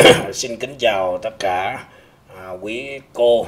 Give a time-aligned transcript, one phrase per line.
[0.32, 1.84] xin kính chào tất cả
[2.36, 3.46] à, quý cô,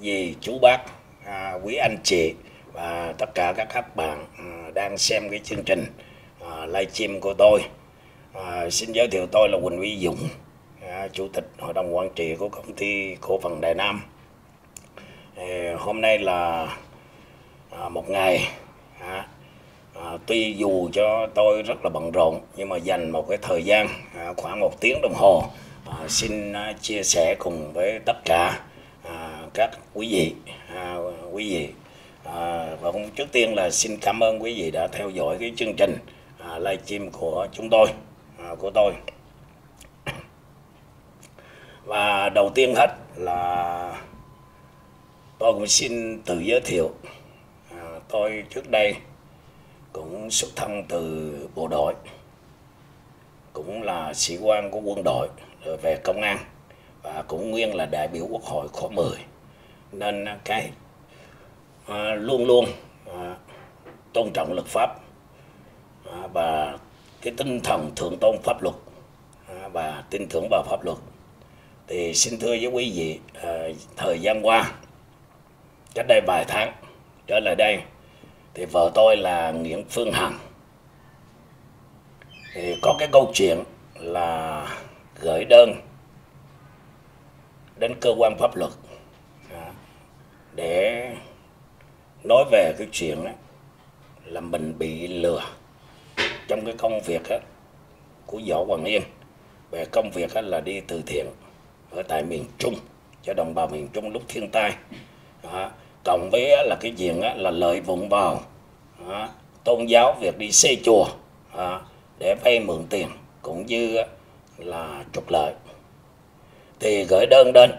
[0.00, 0.78] dì, chú bác,
[1.24, 2.34] à, quý anh chị
[2.72, 5.84] và tất cả các các bạn à, đang xem cái chương trình
[6.50, 7.60] à, livestream của tôi.
[8.32, 10.28] À, xin giới thiệu tôi là Quỳnh Uy Dũng,
[10.88, 14.02] à, chủ tịch hội đồng quản trị của công ty cổ phần Đại Nam.
[15.36, 16.68] À, hôm nay là
[17.70, 18.48] à, một ngày
[19.00, 19.26] à,
[19.94, 23.64] À, tuy dù cho tôi rất là bận rộn nhưng mà dành một cái thời
[23.64, 25.44] gian à, khoảng một tiếng đồng hồ
[26.08, 28.60] xin à, chia sẻ cùng với tất cả
[29.02, 30.96] à, các quý vị à,
[31.32, 31.68] quý vị.
[32.80, 35.74] Và cũng trước tiên là xin cảm ơn quý vị đã theo dõi cái chương
[35.76, 35.96] trình
[36.58, 37.88] livestream của chúng tôi
[38.58, 38.92] của tôi.
[41.84, 44.02] Và đầu tiên hết là
[45.38, 46.90] tôi cũng xin tự giới thiệu
[47.70, 48.94] à, tôi trước đây
[49.92, 51.94] cũng xuất thân từ bộ đội
[53.52, 55.28] cũng là sĩ quan của quân đội
[55.82, 56.38] về công an
[57.02, 59.06] và cũng nguyên là đại biểu quốc hội khóa 10
[59.92, 60.70] nên cái
[61.86, 62.64] à, luôn luôn
[63.06, 63.36] à,
[64.12, 64.96] tôn trọng luật pháp
[66.12, 66.78] à, và
[67.22, 68.74] cái tinh thần thượng tôn pháp luật
[69.48, 70.98] à, và tin tưởng vào pháp luật.
[71.86, 74.72] Thì xin thưa với quý vị à, thời gian qua
[75.94, 76.72] cách đây vài tháng
[77.26, 77.78] trở lại đây
[78.54, 80.38] thì vợ tôi là Nguyễn Phương Hằng.
[82.54, 83.62] Thì có cái câu chuyện
[83.94, 84.66] là
[85.20, 85.74] gửi đơn
[87.76, 88.70] đến cơ quan pháp luật
[89.52, 89.72] à,
[90.54, 91.10] để
[92.24, 93.30] nói về cái chuyện đó,
[94.24, 95.40] là mình bị lừa
[96.48, 97.36] trong cái công việc đó,
[98.26, 99.02] của Võ Hoàng Yên
[99.70, 101.26] về công việc đó là đi từ thiện
[101.90, 102.74] ở tại miền Trung
[103.22, 104.72] cho đồng bào miền Trung lúc thiên tai
[105.42, 105.70] đó.
[106.04, 108.40] cộng với là cái chuyện là lợi dụng vào
[109.08, 109.28] à,
[109.64, 111.06] tôn giáo việc đi xây chùa
[112.18, 113.08] để vay mượn tiền
[113.42, 113.96] cũng như
[114.64, 115.54] là trục lợi.
[116.80, 117.70] Thì gửi đơn đến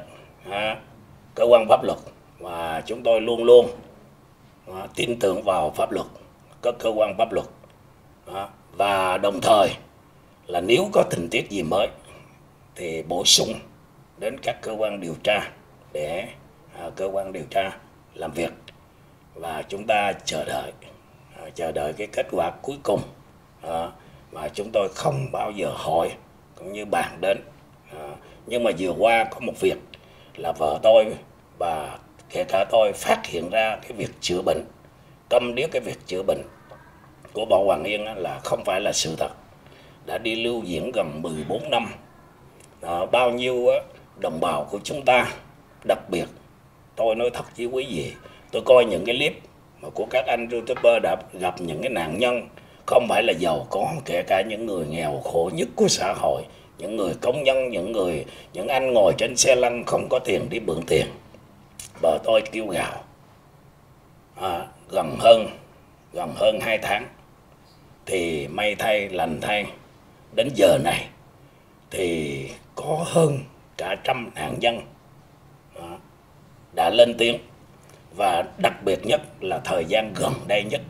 [1.36, 1.98] cơ quan pháp luật
[2.40, 3.68] và chúng tôi luôn luôn
[4.96, 6.08] tin tưởng vào pháp luật
[6.62, 7.46] các cơ quan pháp luật
[8.78, 9.70] và đồng thời
[10.48, 11.88] là nếu có tình tiết gì mới
[12.76, 13.54] thì bổ sung
[14.18, 15.52] đến các cơ quan điều tra
[15.94, 16.28] để
[16.80, 17.78] à, cơ quan điều tra
[18.14, 18.54] làm việc
[19.34, 20.72] và chúng ta chờ đợi
[21.38, 23.02] à, chờ đợi cái kết quả cuối cùng
[23.62, 23.92] à,
[24.32, 26.12] và chúng tôi không bao giờ hỏi
[26.56, 27.38] cũng như bàn đến.
[27.92, 28.08] À,
[28.46, 29.78] nhưng mà vừa qua có một việc
[30.38, 31.06] là vợ tôi
[31.60, 32.00] và
[32.30, 34.64] kể cả tôi phát hiện ra cái việc chữa bệnh
[35.30, 36.42] câm điếc cái việc chữa bệnh
[37.34, 39.32] của Bảo Hoàng Yên là không phải là sự thật.
[40.06, 41.88] Đã đi lưu diễn gần 14 năm.
[42.82, 43.68] À, bao nhiêu
[44.20, 45.32] đồng bào của chúng ta
[45.88, 46.26] đặc biệt
[46.96, 48.14] tôi nói thật với quý vị
[48.52, 49.34] tôi coi những cái clip
[49.82, 52.48] mà của các anh youtuber đã gặp những cái nạn nhân
[52.86, 56.44] không phải là giàu có kể cả những người nghèo khổ nhất của xã hội
[56.78, 60.50] những người công nhân những người những anh ngồi trên xe lăn không có tiền
[60.50, 61.08] đi mượn tiền.
[62.02, 63.04] Vợ tôi kêu gào.
[64.36, 65.48] À, gần hơn
[66.14, 67.08] gần hơn hai tháng.
[68.06, 69.66] Thì may thay lành thay.
[70.36, 71.08] Đến giờ này
[71.92, 73.40] thì có hơn
[73.78, 74.82] cả trăm nạn nhân
[75.76, 75.98] à,
[76.76, 77.40] đã lên tiếng.
[78.16, 80.82] Và đặc biệt nhất là thời gian gần đây nhất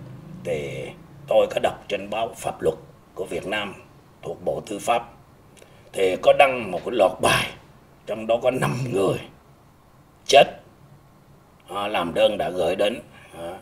[0.43, 0.85] thì
[1.27, 2.75] tôi có đọc trên báo pháp luật
[3.15, 3.73] của Việt Nam
[4.21, 5.09] thuộc Bộ Tư pháp.
[5.93, 7.51] Thì có đăng một cái loạt bài
[8.05, 9.19] trong đó có 5 người
[10.27, 10.43] chết.
[11.69, 12.99] À, làm đơn đã gửi đến
[13.39, 13.57] à,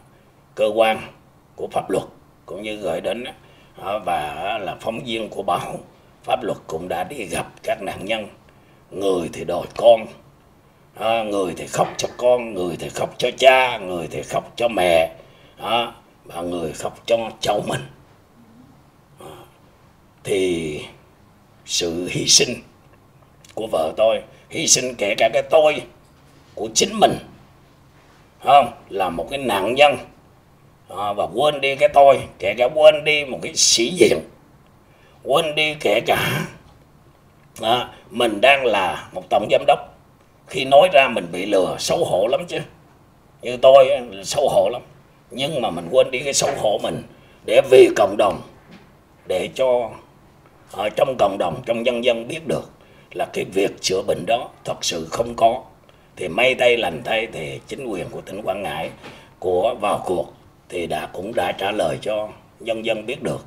[0.55, 0.99] cơ quan
[1.55, 2.03] của pháp luật
[2.45, 3.23] cũng như gửi đến
[3.83, 5.79] à, và là phóng viên của báo
[6.23, 8.27] pháp luật cũng đã đi gặp các nạn nhân.
[8.91, 10.05] Người thì đòi con
[10.95, 14.67] à, người thì khóc cho con người thì khóc cho cha người thì khóc cho
[14.67, 15.15] mẹ
[15.57, 15.91] à,
[16.25, 17.81] và người khóc cho cháu mình.
[19.19, 19.35] À,
[20.23, 20.81] thì
[21.65, 22.53] sự hy sinh
[23.55, 25.81] của vợ tôi hy sinh kể cả cái tôi
[26.55, 27.17] của chính mình
[28.43, 29.97] không là một cái nạn nhân.
[30.89, 34.19] À, và quên đi cái tôi kể cả quên đi một cái sĩ diện
[35.23, 36.45] quên đi kể cả
[37.61, 39.79] à, mình đang là một tổng giám đốc.
[40.47, 42.59] Khi nói ra mình bị lừa xấu hổ lắm chứ.
[43.41, 43.89] Như tôi
[44.23, 44.81] xấu hổ lắm
[45.33, 47.03] nhưng mà mình quên đi cái xấu hổ mình
[47.45, 48.41] để vì cộng đồng,
[49.27, 49.89] để cho
[50.71, 52.69] ở trong cộng đồng, trong nhân dân biết được
[53.13, 55.63] là cái việc chữa bệnh đó thật sự không có.
[56.15, 58.89] Thì may tay lành tay thì chính quyền của tỉnh Quảng Ngãi
[59.39, 60.33] của, vào cuộc
[60.69, 62.29] thì đã cũng đã trả lời cho
[62.59, 63.45] nhân dân biết được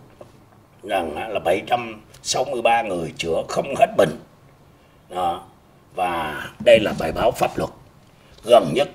[0.83, 4.21] rằng là 763 người chữa không hết bệnh.
[5.09, 5.45] Đó,
[5.95, 7.71] và đây là bài báo pháp luật
[8.45, 8.89] gần nhất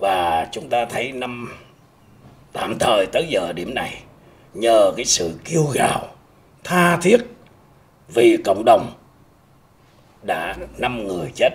[0.00, 1.52] và chúng ta thấy năm
[2.52, 4.02] tạm thời tới giờ điểm này
[4.54, 6.08] nhờ cái sự kêu gào
[6.64, 7.18] tha thiết
[8.14, 8.92] vì cộng đồng
[10.22, 11.50] đã năm người chết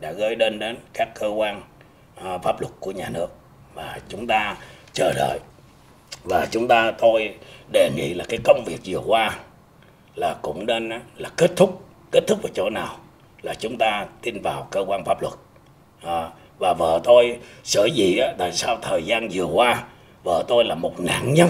[0.00, 1.62] đã gửi đến đến các cơ quan
[2.16, 3.26] à, pháp luật của nhà nước.
[3.74, 4.56] Và chúng ta
[4.92, 5.38] chờ đợi.
[6.24, 7.34] Và chúng ta thôi
[7.72, 9.38] đề nghị là cái công việc vừa qua
[10.16, 12.98] là cũng nên là kết thúc kết thúc ở chỗ nào
[13.42, 15.34] là chúng ta tin vào cơ quan pháp luật.
[16.02, 19.84] À, và vợ tôi sở dĩ á, tại sao thời gian vừa qua
[20.24, 21.48] vợ tôi là một nạn nhân.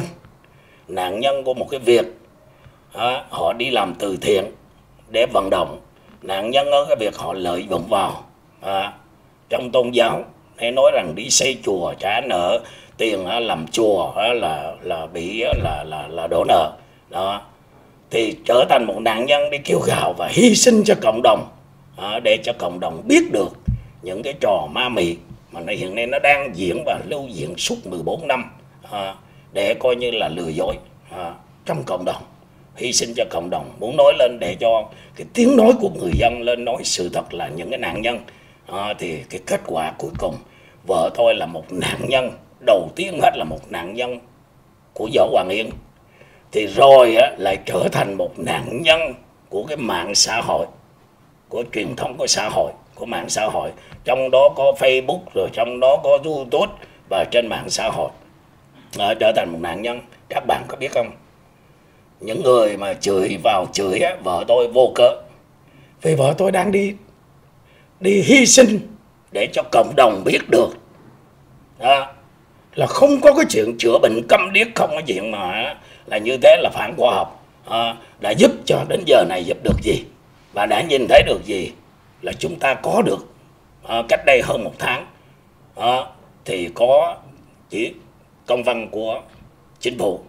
[0.88, 2.04] Nạn nhân của một cái việc
[2.92, 4.44] à, họ đi làm từ thiện
[5.08, 5.80] để vận động.
[6.22, 8.24] Nạn nhân ở cái việc họ lợi dụng vào
[8.60, 8.92] à,
[9.48, 10.24] trong tôn giáo
[10.56, 12.60] hay nói rằng đi xây chùa trả nợ
[12.96, 16.72] tiền làm chùa là là bị là là là đổ nợ.
[17.08, 17.42] Đó.
[18.10, 21.48] Thì trở thành một nạn nhân đi kêu gào và hy sinh cho cộng đồng
[22.22, 23.48] để cho cộng đồng biết được
[24.02, 25.16] những cái trò ma mị
[25.52, 28.50] mà nó hiện nay nó đang diễn và lưu diễn suốt 14 năm
[28.90, 29.14] à,
[29.52, 30.76] để coi như là lừa dối
[31.10, 31.34] à,
[31.66, 32.22] trong cộng đồng
[32.76, 33.70] hy sinh cho cộng đồng.
[33.80, 37.34] Muốn nói lên để cho cái tiếng nói của người dân lên nói sự thật
[37.34, 38.18] là những cái nạn nhân
[38.66, 40.34] à, thì cái kết quả cuối cùng
[40.86, 42.30] vợ tôi là một nạn nhân
[42.66, 44.18] đầu tiên hết là một nạn nhân
[44.94, 45.70] của võ hoàng yên
[46.52, 49.00] thì rồi á, lại trở thành một nạn nhân
[49.48, 50.66] của cái mạng xã hội
[51.48, 53.70] của truyền thống của xã hội của mạng xã hội.
[54.04, 56.72] Trong đó có Facebook rồi trong đó có YouTube
[57.08, 58.10] và trên mạng xã hội.
[58.98, 60.00] À, trở thành một nạn nhân.
[60.28, 61.10] Các bạn có biết không?
[62.20, 65.22] Những người mà chửi vào chửi á, vợ tôi vô cớ.
[66.02, 66.94] Vì vợ tôi đang đi
[68.00, 68.78] đi hy sinh
[69.32, 70.68] để cho cộng đồng biết được.
[71.78, 72.12] Đó,
[72.74, 75.74] là không có cái chuyện chữa bệnh câm điếc không có chuyện mà
[76.06, 77.44] là như thế là phản khoa học.
[77.64, 80.04] À, đã giúp cho đến giờ này giúp được gì?
[80.52, 81.72] Và đã nhìn thấy được gì?
[82.22, 83.26] Là chúng ta có được
[83.88, 85.06] à, cách đây hơn một tháng
[85.76, 85.96] à,
[86.44, 87.16] thì có
[87.70, 87.92] chỉ
[88.46, 89.22] công văn của
[89.80, 90.20] chính phủ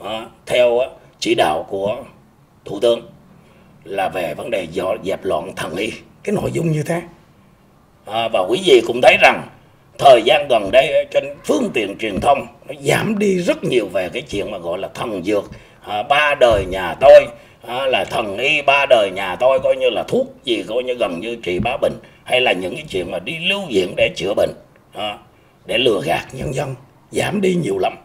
[0.00, 0.78] à, theo
[1.18, 1.96] chỉ đạo của
[2.64, 3.00] thủ tướng
[3.84, 5.92] là về vấn đề dọ dẹp loạn thần y.
[6.22, 7.02] Cái nội dung như thế?
[8.04, 9.48] À, và quý vị cũng thấy rằng
[9.98, 14.08] thời gian gần đây trên phương tiện truyền thông nó giảm đi rất nhiều về
[14.08, 15.50] cái chuyện mà gọi là thần dược
[15.86, 17.26] à, ba đời nhà tôi
[17.66, 20.94] à, là thần y ba đời nhà tôi coi như là thuốc gì coi như
[20.94, 21.92] gần như trị bá bệnh
[22.24, 24.50] hay là những cái chuyện mà đi lưu viện để chữa bệnh
[24.94, 25.18] à,
[25.66, 26.74] để lừa gạt nhân dân
[27.10, 27.96] giảm đi nhiều lắm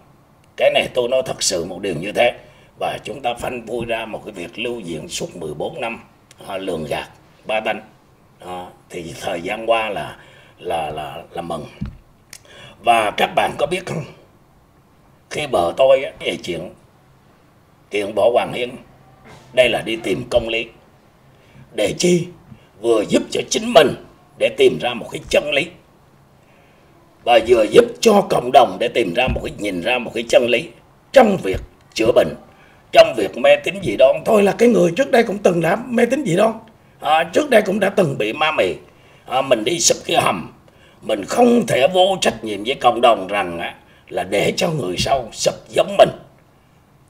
[0.57, 2.31] cái này tôi nói thật sự một điều như thế
[2.79, 6.03] và chúng ta phanh vui ra một cái việc lưu diện suốt 14 năm
[6.47, 7.07] à, lường gạt
[7.45, 7.81] ba tanh
[8.39, 10.17] à, thì thời gian qua là
[10.59, 11.65] là là là mừng.
[12.83, 14.03] Và các bạn có biết không?
[15.29, 16.69] Khi vợ tôi về chuyện
[17.91, 18.69] kiện võ hoàng hiên.
[19.53, 20.65] Đây là đi tìm công lý.
[21.73, 22.27] Để chi?
[22.81, 23.87] Vừa giúp cho chính mình
[24.39, 25.67] để tìm ra một cái chân lý.
[27.23, 30.23] Và vừa giúp cho cộng đồng để tìm ra một cái nhìn ra một cái
[30.29, 30.69] chân lý
[31.11, 31.61] trong việc
[31.93, 32.35] chữa bệnh
[32.91, 34.15] trong việc mê tín dị đoan.
[34.25, 36.53] Tôi là cái người trước đây cũng từng đã mê tín dị đoan.
[36.99, 38.73] À, trước đây cũng đã từng bị ma mị.
[39.25, 40.53] À, mình đi sụp cái hầm.
[41.01, 43.75] Mình không thể vô trách nhiệm với cộng đồng rằng á,
[44.09, 46.09] là để cho người sau sụp giống mình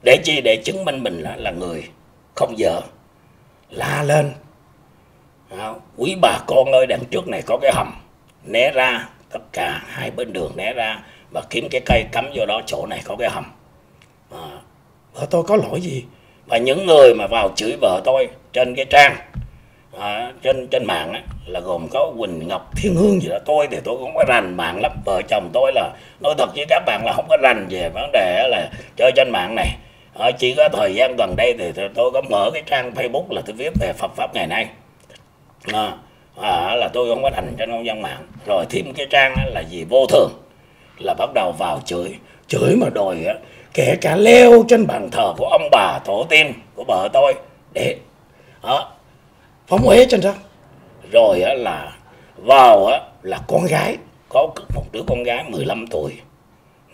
[0.02, 0.40] để chi?
[0.40, 1.88] Để chứng minh mình là, là người
[2.34, 2.82] không vợ.
[3.70, 4.32] La lên.
[5.96, 7.92] Quý bà con ơi đằng trước này có cái hầm
[8.44, 12.46] né ra tất cả hai bên đường né ra và kiếm cái cây cắm vô
[12.46, 13.44] đó chỗ này có cái hầm.
[14.30, 14.48] À,
[15.14, 16.04] vợ tôi có lỗi gì?
[16.46, 19.16] Và những người mà vào chửi vợ tôi trên cái trang
[19.98, 23.38] à, trên trên mạng á, là gồm có Quỳnh Ngọc Thiên Hương gì đó.
[23.44, 24.92] Tôi thì tôi cũng có rành mạng lắm.
[25.04, 25.90] Vợ chồng tôi là
[26.20, 29.30] nói thật với các bạn là không có rành về vấn đề là chơi trên
[29.32, 29.68] mạng này
[30.18, 33.42] à, chỉ có thời gian gần đây thì tôi có mở cái trang Facebook là
[33.46, 34.68] tôi viết về Phật pháp ngày nay.
[35.72, 35.96] À,
[36.42, 38.26] à, là tôi không có đành trên không gian mạng.
[38.46, 39.84] Rồi thêm cái trang là gì?
[39.84, 40.30] Vô thường.
[40.98, 42.14] Là bắt đầu vào chửi.
[42.46, 43.34] Chửi mà đòi á
[43.74, 47.34] kể cả leo trên bàn thờ của ông bà tổ tiên của vợ tôi.
[47.72, 47.96] Để
[48.62, 48.76] à,
[49.66, 50.34] phóng huế trên đó.
[51.12, 51.92] Rồi á, là
[52.36, 53.96] vào á, là con gái
[54.28, 56.12] có một đứa con gái 15 tuổi.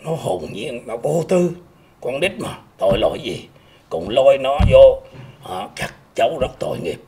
[0.05, 1.51] Nó hồn nhiên nó vô tư
[2.01, 3.47] con đít mà tội lỗi gì?
[3.89, 5.01] Cũng lôi nó vô.
[5.49, 6.99] À, các cháu rất tội nghiệp.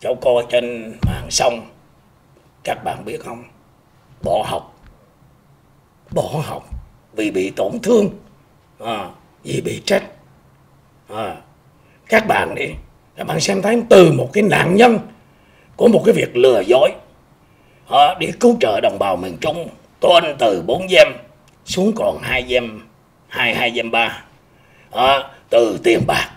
[0.00, 1.66] Cháu coi trên mạng xong
[2.64, 3.44] các bạn biết không?
[4.22, 4.74] Bỏ học.
[6.14, 6.68] Bỏ học
[7.12, 8.10] vì bị tổn thương.
[8.84, 9.10] À,
[9.44, 10.04] vì bị trách
[11.08, 11.36] à,
[12.08, 12.66] các bạn đi.
[13.16, 14.98] Các bạn xem thấy từ một cái nạn nhân
[15.76, 16.90] của một cái việc lừa dối.
[17.90, 19.68] À, đi cứu trợ đồng bào miền Trung.
[20.00, 21.08] Tôn từ bốn gem
[21.64, 22.80] xuống còn hai gem
[23.28, 24.25] hai hai gem ba
[24.96, 26.30] à, từ tiền bạc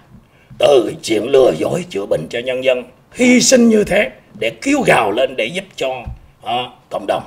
[0.57, 4.81] từ chuyện lừa dối chữa bệnh cho nhân dân hy sinh như thế để kêu
[4.85, 6.03] gào lên để giúp cho
[6.43, 7.23] à, cộng đồng.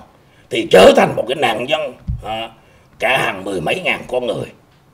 [0.51, 1.81] Thì trở thành một cái nạn nhân
[2.25, 2.51] à,
[2.99, 4.47] cả hàng mười mấy ngàn con người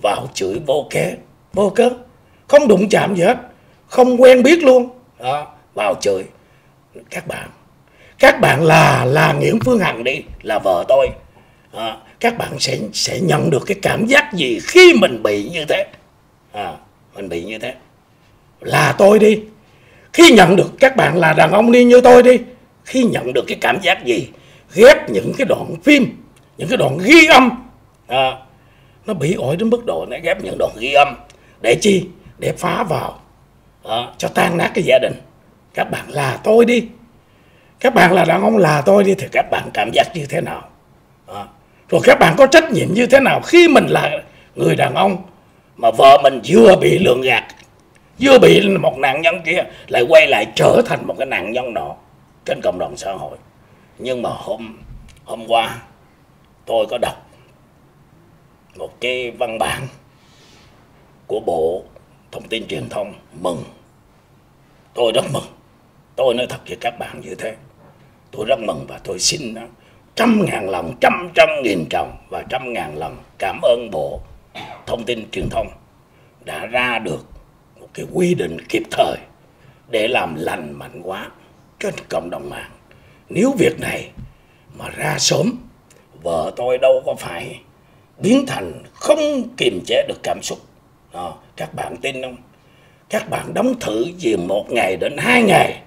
[0.02, 1.16] vào chửi vô kế
[1.52, 1.90] vô cớ.
[2.48, 3.36] Không đụng chạm gì hết
[3.86, 6.24] không quen biết luôn à, vào chửi.
[7.10, 7.48] Các bạn
[8.18, 11.08] các bạn là là Nguyễn Phương Hằng đi là vợ tôi
[11.72, 15.64] à, các bạn sẽ sẽ nhận được cái cảm giác gì khi mình bị như
[15.68, 15.84] thế?
[16.52, 16.72] À,
[17.14, 17.74] mình bị như thế.
[18.60, 19.40] Là tôi đi.
[20.12, 22.38] Khi nhận được các bạn là đàn ông đi như tôi đi.
[22.84, 24.28] Khi nhận được cái cảm giác gì?
[24.74, 26.22] Ghép những cái đoạn phim
[26.58, 27.50] những cái đoạn ghi âm.
[28.06, 28.32] À,
[29.06, 31.08] nó bị ổi đến mức độ nó ghép những đoạn ghi âm
[31.60, 32.06] để chi?
[32.38, 33.20] Để phá vào
[33.84, 35.14] à, cho tan nát cái gia đình.
[35.74, 36.88] Các bạn là tôi đi.
[37.80, 40.40] Các bạn là đàn ông là tôi đi thì các bạn cảm giác như thế
[40.40, 40.68] nào?
[41.26, 41.44] À,
[41.88, 44.22] rồi các bạn có trách nhiệm như thế nào khi mình là
[44.54, 45.16] người đàn ông
[45.78, 47.44] mà vợ mình vừa bị lường gạt,
[48.20, 51.74] vừa bị một nạn nhân kia, lại quay lại trở thành một cái nạn nhân
[51.74, 51.94] nọ
[52.44, 53.38] trên cộng đồng xã hội.
[53.98, 54.76] Nhưng mà hôm
[55.24, 55.78] hôm qua,
[56.66, 57.26] tôi có đọc
[58.76, 59.88] một cái văn bản
[61.26, 61.82] của bộ
[62.32, 63.64] thông tin truyền thông mừng.
[64.94, 65.52] Tôi rất mừng.
[66.16, 67.54] Tôi nói thật với các bạn như thế.
[68.30, 69.54] Tôi rất mừng và tôi xin
[70.14, 74.20] trăm ngàn lần trăm trăm nghìn trọng và trăm ngàn lần cảm ơn bộ
[74.86, 75.68] thông tin truyền thông
[76.44, 77.26] đã ra được
[77.80, 79.16] một cái quy định kịp thời
[79.90, 81.30] để làm lành mạnh quá
[81.80, 82.70] trên cộng đồng mạng.
[83.28, 84.10] Nếu việc này
[84.78, 85.52] mà ra sớm
[86.22, 87.60] vợ tôi đâu có phải
[88.18, 90.58] biến thành không kiềm chế được cảm xúc.
[91.12, 92.36] À, các bạn tin không?
[93.08, 95.82] Các bạn đóng thử gì một ngày đến hai ngày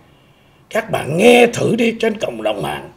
[0.70, 2.91] các bạn nghe thử đi trên cộng đồng mạng.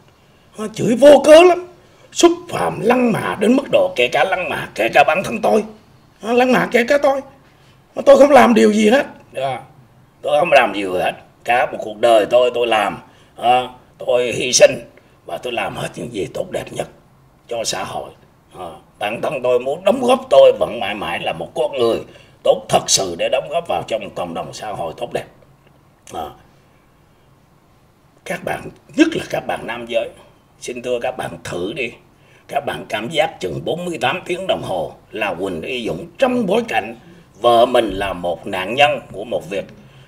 [0.59, 1.67] À, chửi vô cớ lắm
[2.15, 5.41] xúc phạm lăng mạ đến mức độ kể cả lăng mạ kể cả bản thân
[5.43, 5.65] tôi.
[6.23, 7.21] À, lăng mạ kể cả tôi.
[7.95, 9.07] Mà tôi không làm điều gì hết.
[9.35, 9.61] À,
[10.23, 11.13] tôi không làm điều gì hết.
[11.45, 12.99] Cả một cuộc đời tôi tôi làm
[13.37, 13.69] à,
[13.99, 14.81] tôi hy sinh
[15.27, 16.89] và tôi làm hết những gì tốt đẹp nhất
[17.49, 18.11] cho xã hội.
[18.59, 21.99] À, bản thân tôi muốn đóng góp tôi vẫn mãi mãi là một con người
[22.45, 25.27] tốt thật sự để đóng góp vào trong cộng đồng xã hội tốt đẹp.
[26.13, 26.27] À,
[28.25, 30.09] các bạn nhất là các bạn nam giới
[30.65, 31.91] xin thưa các bạn thử đi.
[32.49, 36.63] Các bạn cảm giác chừng 48 tiếng đồng hồ là Quỳnh Y Dũng trong bối
[36.69, 36.97] cảnh
[37.41, 39.65] vợ mình là một nạn nhân của một việc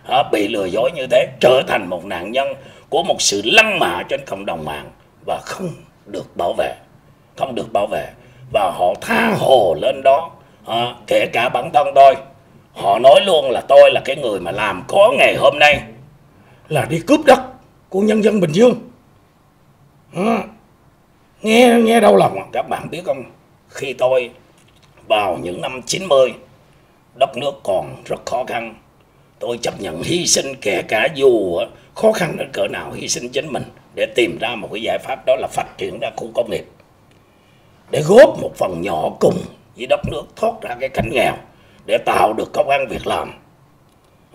[0.09, 2.49] à, bị lừa dối như thế trở thành một nạn nhân
[2.89, 4.91] của một sự lăng mạ trên cộng đồng mạng
[5.27, 5.71] và không
[6.07, 6.75] được bảo vệ
[7.37, 8.09] không được bảo vệ.
[8.53, 10.31] Và họ tha hồ lên đó
[10.67, 12.15] à, kể cả bản thân tôi.
[12.75, 15.83] Họ nói luôn là tôi là cái người mà làm có ngày hôm nay
[16.69, 17.41] là đi cướp đất
[17.89, 18.75] của nhân dân Bình Dương.
[20.17, 20.39] Ừ.
[21.43, 23.25] nghe nghe đau lòng các bạn biết không?
[23.69, 24.31] Khi tôi
[25.09, 26.33] vào những năm 90
[27.19, 28.75] đất nước còn rất khó khăn.
[29.39, 31.59] Tôi chấp nhận hy sinh kể cả dù
[31.95, 33.63] khó khăn đến cỡ nào hy sinh chính mình
[33.95, 36.67] để tìm ra một cái giải pháp đó là phát triển ra khu công nghiệp.
[37.91, 39.39] Để góp một phần nhỏ cùng
[39.77, 41.35] với đất nước thoát ra cái cảnh nghèo
[41.87, 43.33] để tạo được công an việc làm.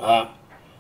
[0.02, 0.26] À,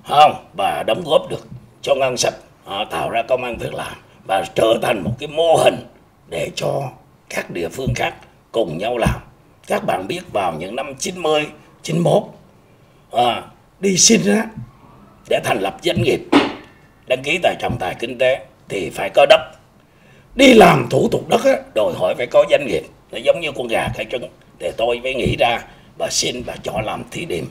[0.08, 1.48] không và đóng góp được
[1.82, 2.34] cho ngân sách
[2.66, 3.94] à, tạo ra công an việc làm
[4.26, 5.76] và trở thành một cái mô hình
[6.30, 6.92] để cho
[7.30, 8.16] các địa phương khác
[8.52, 9.22] cùng nhau làm.
[9.68, 11.46] Các bạn biết vào những năm 90
[11.84, 12.24] 91
[13.12, 13.42] à,
[13.80, 14.48] đi xin á,
[15.30, 16.20] để thành lập doanh nghiệp
[17.08, 19.42] đăng ký tại trọng tài kinh tế thì phải có đất.
[20.36, 22.84] Đi làm thủ tục đất á, đòi hỏi phải có doanh nghiệp.
[23.12, 25.60] Nó giống như con gà khai trứng thì tôi mới nghĩ ra
[25.98, 27.46] và xin và cho làm thí điểm.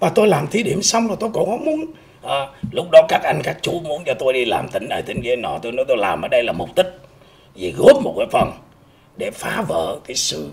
[0.00, 1.84] Và tôi làm thí điểm xong rồi tôi cũng không muốn
[2.26, 5.22] à, lúc đó các anh các chú muốn cho tôi đi làm tỉnh này tỉnh
[5.22, 6.86] kia nọ tôi nói tôi làm ở đây là mục đích
[7.54, 8.50] vì góp một cái phần
[9.16, 10.50] để phá vỡ cái sự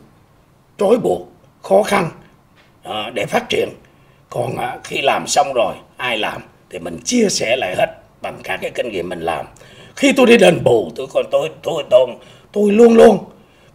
[0.77, 1.27] trói buộc
[1.61, 2.09] khó khăn
[2.83, 3.69] à, để phát triển.
[4.29, 7.87] Còn à, khi làm xong rồi ai làm thì mình chia sẻ lại hết
[8.21, 9.45] bằng cả cái kinh nghiệm mình làm.
[9.95, 12.09] Khi tôi đi đền bù tôi còn tôi tôi tôn
[12.51, 13.17] tôi luôn luôn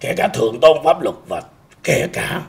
[0.00, 1.42] kể cả thượng tôn pháp luật và
[1.84, 2.42] kể cả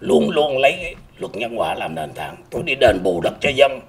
[0.00, 2.36] luôn luôn lấy luật nhân quả làm nền tảng.
[2.50, 3.80] Tôi đi đền bù đất cho dân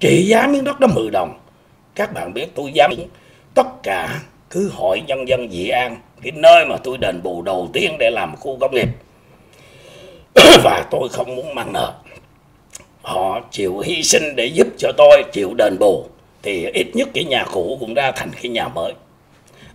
[0.00, 1.38] trị giá miếng đất đó 10 đồng.
[1.94, 2.90] Các bạn biết tôi dám
[3.54, 7.68] tất cả cứ hỏi nhân dân dị an, cái nơi mà tôi đền bù đầu
[7.72, 8.88] tiên để làm khu công nghiệp.
[10.64, 11.92] Và tôi không muốn mang nợ.
[13.02, 16.06] Họ chịu hy sinh để giúp cho tôi, chịu đền bù.
[16.42, 18.92] Thì ít nhất cái nhà cũ cũng ra thành cái nhà mới.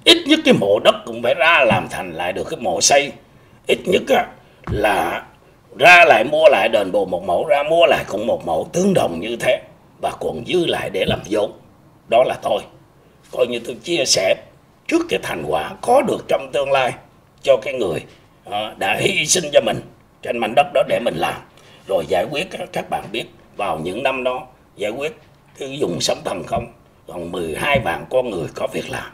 [0.04, 3.12] Ít nhất cái mộ đất cũng phải ra làm thành lại được cái mộ xây.
[3.68, 4.02] Ít nhất
[4.72, 5.26] là
[5.80, 8.70] ra lại mua lại đền bù một mẫu, ra mua lại cũng một mẫu.
[8.74, 9.62] Tương đồng như thế
[10.04, 11.52] và còn dư lại để làm vốn.
[12.10, 12.62] Đó là tôi.
[13.32, 14.36] Coi như tôi chia sẻ
[14.88, 16.94] trước cái thành quả có được trong tương lai
[17.42, 18.00] cho cái người
[18.46, 19.82] à, đã hy sinh cho mình
[20.22, 21.42] trên mảnh đất đó để mình làm.
[21.88, 23.26] Rồi giải quyết các bạn biết
[23.58, 25.18] vào những năm đó giải quyết
[25.60, 26.66] cái dùng sống thành không
[27.08, 29.12] còn 12 vạn con người có việc làm.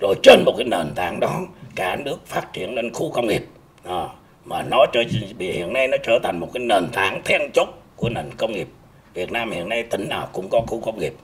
[0.00, 1.40] Rồi trên một cái nền tảng đó
[1.74, 3.46] cả nước phát triển lên khu công nghiệp.
[3.84, 4.08] À,
[4.44, 5.02] mà nó trở
[5.38, 8.68] hiện nay nó trở thành một cái nền tảng then chốt của nền công nghiệp.
[9.16, 11.14] Việt Nam hiện nay tỉnh nào cũng có khu công nghiệp.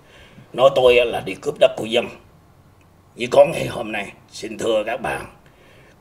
[0.52, 2.06] Nói tôi là đi cướp đất của dân.
[3.16, 5.26] Như có ngày hôm nay xin thưa các bạn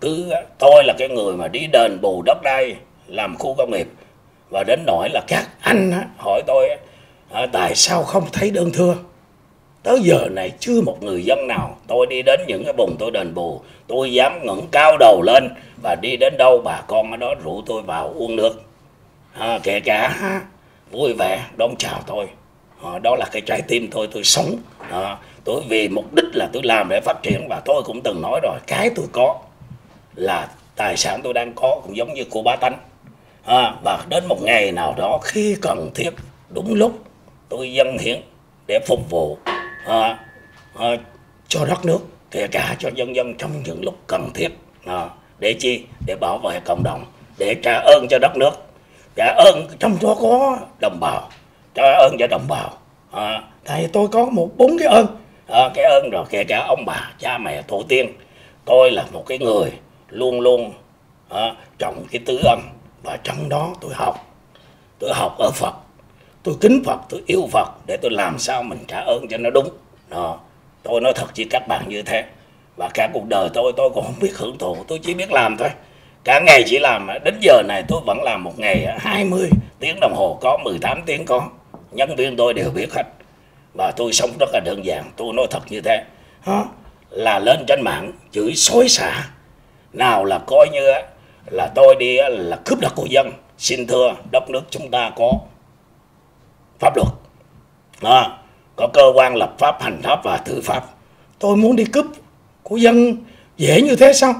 [0.01, 2.75] cứ tôi là cái người mà đi đền bù đất đai
[3.07, 3.87] làm khu công nghiệp.
[4.49, 6.69] Và đến nỗi là các anh hỏi tôi
[7.29, 8.95] ờ, tại sao không thấy đơn thưa?
[9.83, 13.11] Tới giờ này chưa một người dân nào tôi đi đến những cái vùng tôi
[13.11, 15.49] đền bù tôi dám ngẩng cao đầu lên
[15.83, 18.61] và đi đến đâu bà con ở đó rủ tôi vào uống nước.
[19.33, 20.41] À, kể cả
[20.91, 22.27] vui vẻ đón chào tôi.
[22.83, 24.55] À, đó là cái trái tim tôi tôi sống.
[24.89, 28.21] À, tôi vì mục đích là tôi làm để phát triển và tôi cũng từng
[28.21, 29.39] nói rồi cái tôi có
[30.15, 32.77] là tài sản tôi đang có cũng giống như cô ba tánh.
[33.45, 36.09] À, và đến một ngày nào đó khi cần thiết
[36.49, 36.99] đúng lúc
[37.49, 38.21] tôi dâng hiến
[38.67, 39.37] để phục vụ
[39.85, 40.19] à,
[40.75, 40.87] à,
[41.47, 41.99] cho đất nước
[42.31, 44.49] kể cả cho dân dân trong những lúc cần thiết.
[44.85, 45.83] À, để chi?
[46.05, 47.05] Để bảo vệ cộng đồng
[47.37, 48.70] để trả ơn cho đất nước
[49.15, 51.29] trả ơn trong đó có đồng bào.
[51.73, 52.69] Trả ơn cho đồng bào.
[53.11, 55.05] À, thầy tôi có một bốn cái ơn.
[55.47, 58.13] À, cái ơn rồi kể cả ông bà cha mẹ tổ tiên.
[58.65, 59.71] Tôi là một cái người
[60.09, 60.73] luôn luôn
[61.29, 62.59] à, trọng cái tứ ân.
[63.03, 64.15] Và trong đó tôi học.
[64.99, 65.73] Tôi học ở phật.
[66.43, 69.49] Tôi kính phật tôi yêu phật để tôi làm sao mình trả ơn cho nó
[69.49, 69.69] đúng.
[70.09, 70.39] Đó.
[70.83, 72.23] Tôi nói thật với các bạn như thế.
[72.77, 74.77] Và cả cuộc đời tôi tôi cũng không biết hưởng thụ.
[74.87, 75.69] Tôi chỉ biết làm thôi
[76.23, 80.13] cả ngày chỉ làm đến giờ này tôi vẫn làm một ngày 20 tiếng đồng
[80.15, 81.49] hồ có 18 tiếng có.
[81.91, 83.03] Nhân viên tôi đều biết hết.
[83.73, 86.03] Và tôi sống rất là đơn giản tôi nói thật như thế.
[86.41, 86.63] Hả?
[87.11, 89.29] là lên trên mạng chửi xối xả.
[89.93, 90.91] Nào là coi như
[91.51, 93.31] là tôi đi là cướp đất của dân.
[93.57, 95.31] Xin thưa đất nước chúng ta có
[96.79, 97.07] pháp luật.
[98.01, 98.37] À,
[98.75, 100.83] có cơ quan lập pháp hành pháp và tư pháp.
[101.39, 102.05] Tôi muốn đi cướp
[102.63, 103.17] của dân
[103.57, 104.33] dễ như thế sao?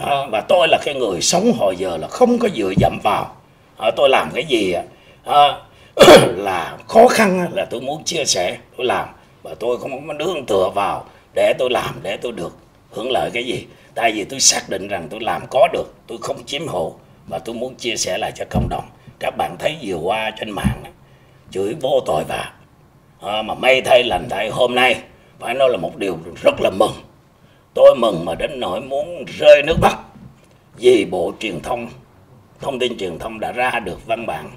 [0.00, 3.36] À, và tôi là cái người sống hồi giờ là không có dựa dẫm vào.
[3.78, 4.74] À, tôi làm cái gì
[5.24, 5.58] à,
[6.36, 9.08] là khó khăn là tôi muốn chia sẻ tôi làm.
[9.42, 11.04] Và tôi không có nương tựa vào
[11.34, 12.56] để tôi làm để tôi được
[12.90, 13.66] hưởng lợi cái gì.
[13.94, 16.94] Tại vì tôi xác định rằng tôi làm có được tôi không chiếm hộ
[17.26, 18.84] và tôi muốn chia sẻ lại cho cộng đồng.
[19.20, 20.82] Các bạn thấy vừa qua trên mạng
[21.50, 22.52] chửi vô tội vạ.
[23.20, 24.96] À, mà may thay lành thay hôm nay
[25.40, 26.92] phải nói là một điều rất là mừng
[27.74, 29.98] tôi mừng mà đến nỗi muốn rơi nước mắt.
[30.76, 31.88] Vì bộ truyền thông
[32.60, 34.50] thông tin truyền thông đã ra được văn bản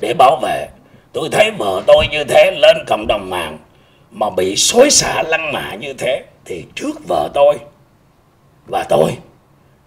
[0.00, 0.68] để bảo vệ.
[1.12, 3.58] Tôi thấy vợ tôi như thế lên cộng đồng mạng
[4.10, 7.58] mà bị xối xả lăng mạ như thế thì trước vợ tôi
[8.66, 9.16] và tôi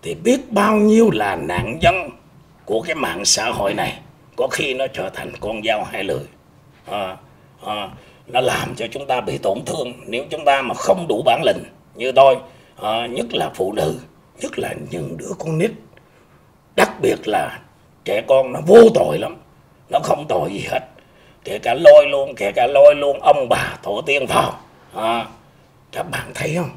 [0.02, 2.10] thì biết bao nhiêu là nạn nhân
[2.66, 4.00] của cái mạng xã hội này.
[4.36, 6.24] Có khi nó trở thành con dao hai lưỡi.
[6.92, 7.18] À,
[7.66, 7.90] à,
[8.28, 9.94] nó làm cho chúng ta bị tổn thương.
[10.06, 11.64] Nếu chúng ta mà không đủ bản lĩnh
[11.96, 12.36] như tôi
[12.82, 14.00] à, nhất là phụ nữ
[14.40, 15.72] nhất là những đứa con nít.
[16.76, 17.60] Đặc biệt là
[18.06, 19.38] trẻ con nó vô tội lắm
[19.90, 20.80] nó không tội gì hết.
[21.44, 24.60] Kể cả lôi luôn kể cả lôi luôn ông bà tổ tiên vào.
[24.94, 25.26] À,
[25.92, 26.70] các bạn thấy không?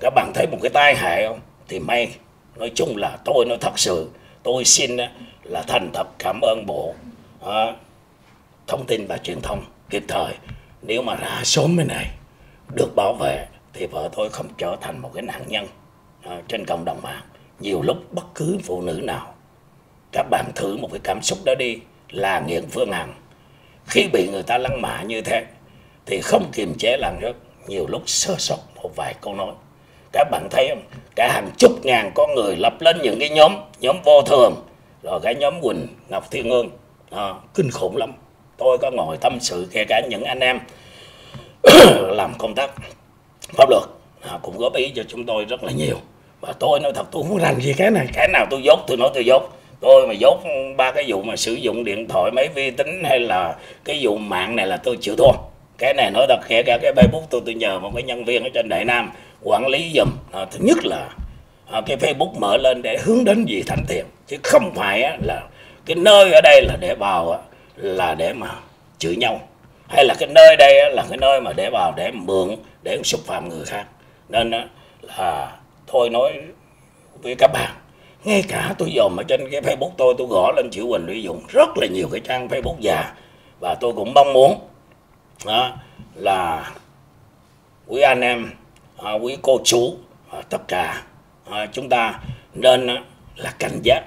[0.00, 1.40] Các bạn thấy một cái tai hại không?
[1.68, 2.14] Thì may
[2.56, 4.10] nói chung là tôi nói thật sự
[4.42, 5.06] tôi xin ờ,
[5.42, 6.94] là thành thật cảm ơn bộ
[7.46, 7.72] à,
[8.66, 10.34] thông tin và truyền thông kịp thời.
[10.82, 12.10] Nếu mà ra sớm cái này
[12.74, 15.66] được bảo vệ thì vợ tôi không trở thành một cái nạn nhân
[16.22, 17.22] à, trên cộng đồng mạng.
[17.60, 19.34] Nhiều lúc bất cứ phụ nữ nào
[20.12, 21.78] các bạn thử một cái cảm xúc đó đi
[22.10, 23.14] là nghiện phương hằng.
[23.86, 25.44] Khi bị người ta lăng mạ như thế
[26.06, 27.36] thì không kiềm chế làm rất
[27.66, 29.52] nhiều lúc sơ sót một vài câu nói.
[30.12, 30.82] Các bạn thấy không?
[31.16, 34.54] Cả hàng chục ngàn con người lập lên những cái nhóm nhóm vô thường
[35.02, 36.70] rồi cái nhóm quỳnh ngọc thiên ngân
[37.10, 38.12] à, kinh khủng lắm.
[38.56, 40.60] Tôi có ngồi tâm sự kể cả những anh em
[42.16, 42.70] làm công tác
[43.54, 43.82] pháp luật
[44.22, 45.96] à, cũng góp ý cho chúng tôi rất là nhiều.
[46.40, 48.06] Và tôi nói thật tôi không rành gì cái này.
[48.12, 49.42] Cái nào tôi dốt tôi nói tôi dốt.
[49.80, 50.40] Tôi mà dốt
[50.76, 54.16] ba cái vụ mà sử dụng điện thoại máy vi tính hay là cái vụ
[54.16, 55.32] mạng này là tôi chịu thua.
[55.78, 58.42] Cái này nói thật kể cả cái facebook tôi tôi nhờ một cái nhân viên
[58.42, 59.10] ở trên đại nam
[59.42, 61.08] quản lý dùm à, thứ nhất là
[61.70, 64.04] à, cái facebook mở lên để hướng đến gì thánh thiện.
[64.26, 65.42] Chứ không phải á, là
[65.86, 67.38] cái nơi ở đây là để vào á,
[67.76, 68.50] là để mà
[68.98, 69.40] chửi nhau
[69.88, 73.20] hay là cái nơi đây là cái nơi mà để vào để mượn để xúc
[73.26, 73.86] phạm người khác.
[74.28, 74.50] Nên
[75.02, 76.32] là thôi nói
[77.22, 77.70] với các bạn
[78.24, 81.22] ngay cả tôi dòm ở trên cái facebook tôi tôi gõ lên chữ quỳnh lợi
[81.22, 83.14] dũng rất là nhiều cái trang facebook già.
[83.60, 84.68] Và tôi cũng mong muốn
[85.46, 85.72] đó,
[86.14, 86.70] là
[87.86, 88.50] quý anh em
[89.02, 89.96] à, quý cô chú
[90.30, 91.02] à, tất cả
[91.50, 92.20] à, chúng ta
[92.54, 92.86] nên
[93.36, 94.02] là cảnh giác.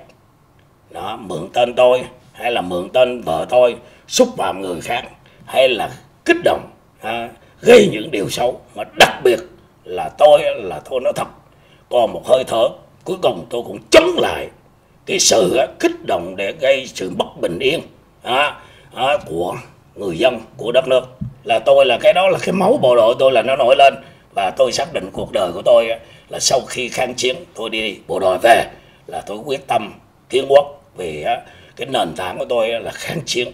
[0.89, 3.75] Đó mượn tên tôi hay là mượn tên vợ tôi
[4.07, 5.03] xúc phạm người khác
[5.49, 5.89] hay là
[6.25, 6.69] kích động
[7.01, 7.29] à,
[7.61, 8.61] gây những điều xấu.
[8.75, 9.39] Mà đặc biệt
[9.83, 11.27] là tôi là tôi nói thật
[11.89, 12.69] còn một hơi thở
[13.03, 14.47] cuối cùng tôi cũng chống lại
[15.05, 17.81] cái sự kích động để gây sự bất bình yên
[18.23, 18.59] à,
[18.93, 19.55] à, của
[19.95, 21.03] người dân của đất nước.
[21.43, 23.93] Là tôi là cái đó là cái máu bộ đội tôi là nó nổi lên.
[24.35, 25.89] Và tôi xác định cuộc đời của tôi
[26.29, 28.65] là sau khi kháng chiến tôi đi bộ đội về
[29.07, 29.93] là tôi quyết tâm
[30.29, 31.25] kiến quốc vì
[31.75, 33.47] cái nền tảng của tôi là kháng chiến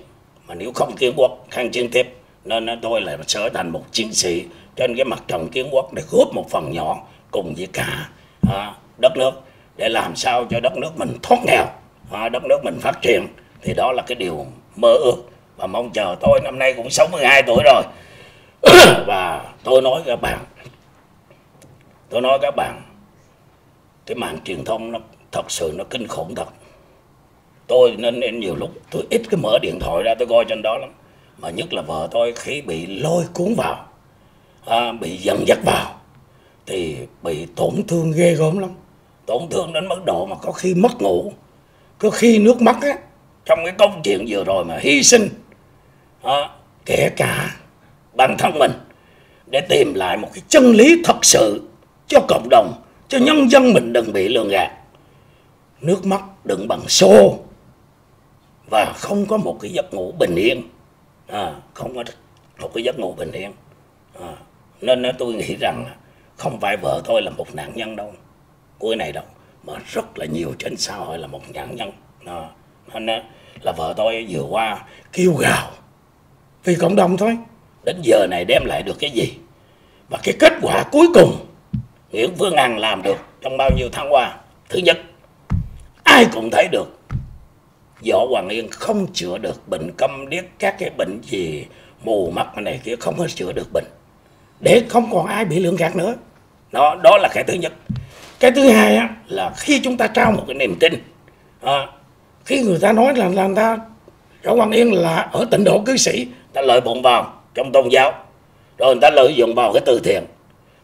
[0.48, 2.14] mà nếu không kiến quốc, kháng chiến tiếp,
[2.46, 6.04] nên tôi lại trở thành một chiến sĩ trên cái mặt trận kiến quốc để
[6.12, 6.98] góp một phần nhỏ
[7.32, 8.10] cùng với cả
[8.50, 9.32] à, đất nước
[9.78, 11.66] để làm sao cho đất nước mình thoát nghèo
[12.12, 13.28] à, đất nước mình phát triển.
[13.62, 15.16] Thì đó là cái điều mơ ước
[15.58, 17.84] và mong chờ tôi năm nay cũng 62 tuổi rồi.
[19.08, 20.40] Và tôi nói các bạn,
[22.10, 22.82] tôi nói các bạn,
[24.06, 25.00] cái mạng truyền thông nó
[25.32, 26.48] thật sự nó kinh khủng thật
[27.68, 30.62] tôi nên, nên nhiều lúc tôi ít cái mở điện thoại ra tôi coi trên
[30.64, 30.90] đó lắm.
[31.38, 33.86] Mà nhất là vợ tôi khi bị lôi cuốn vào
[34.66, 35.94] à, bị dần dắt vào
[36.66, 38.70] thì bị tổn thương ghê gớm lắm.
[39.26, 41.32] Tổn thương đến mức độ mà có khi mất ngủ
[42.00, 42.94] có khi nước mắt á.
[43.46, 45.30] Trong cái công chuyện vừa rồi mà hy sinh
[46.24, 46.50] à,
[46.86, 47.56] kể cả
[48.14, 48.72] bản thân mình
[49.52, 51.62] để tìm lại một cái chân lý thật sự
[52.08, 52.74] cho cộng đồng
[53.08, 54.72] cho nhân dân mình đừng bị lường gạt.
[55.82, 57.38] Nước mắt đựng bằng xô
[58.70, 60.64] và không có một cái giấc ngủ bình yên.
[61.28, 62.04] À, không có
[62.60, 63.52] một cái giấc ngủ bình yên.
[64.20, 64.34] À,
[64.82, 65.86] nên tôi nghĩ rằng
[66.38, 68.14] không phải vợ tôi là một nạn nhân đâu
[68.80, 69.24] cuối này đâu
[69.64, 71.92] mà rất là nhiều trên xã hội là một nạn nhân.
[72.26, 72.50] À,
[73.00, 73.24] nên
[73.62, 75.72] là vợ tôi vừa qua kêu gào
[76.64, 77.38] vì cộng đồng thôi
[77.86, 79.34] đến giờ này đem lại được cái gì?
[80.10, 81.46] Và cái kết quả cuối cùng
[82.12, 84.38] Nguyễn Phương Hằng làm được trong bao nhiêu tháng qua?
[84.70, 84.98] Thứ nhất
[86.04, 86.95] ai cũng thấy được
[88.12, 91.66] Võ Hoàng Yên không chữa được bệnh câm điếc các cái bệnh gì
[92.04, 93.86] mù mắt này kia không có chữa được bệnh.
[94.60, 96.16] Để không còn ai bị lượng gạt nữa.
[96.72, 97.74] Đó đó là cái thứ nhất.
[98.40, 100.94] Cái thứ hai á, là khi chúng ta trao một cái niềm tin
[101.62, 101.88] à,
[102.46, 103.78] khi người ta nói là, làm ta
[104.44, 107.90] Võ Hoàng Yên là ở tịnh độ cư sĩ ta lợi bụng vào trong tôn
[107.90, 108.14] giáo.
[108.78, 110.24] Rồi người ta lợi dụng vào cái từ thiện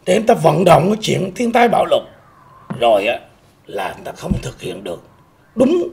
[0.06, 2.02] để người ta vận động cái chuyện thiên tai bạo lục.
[2.80, 3.18] Rồi á
[3.66, 5.02] là người ta không thực hiện được.
[5.54, 5.88] Đúng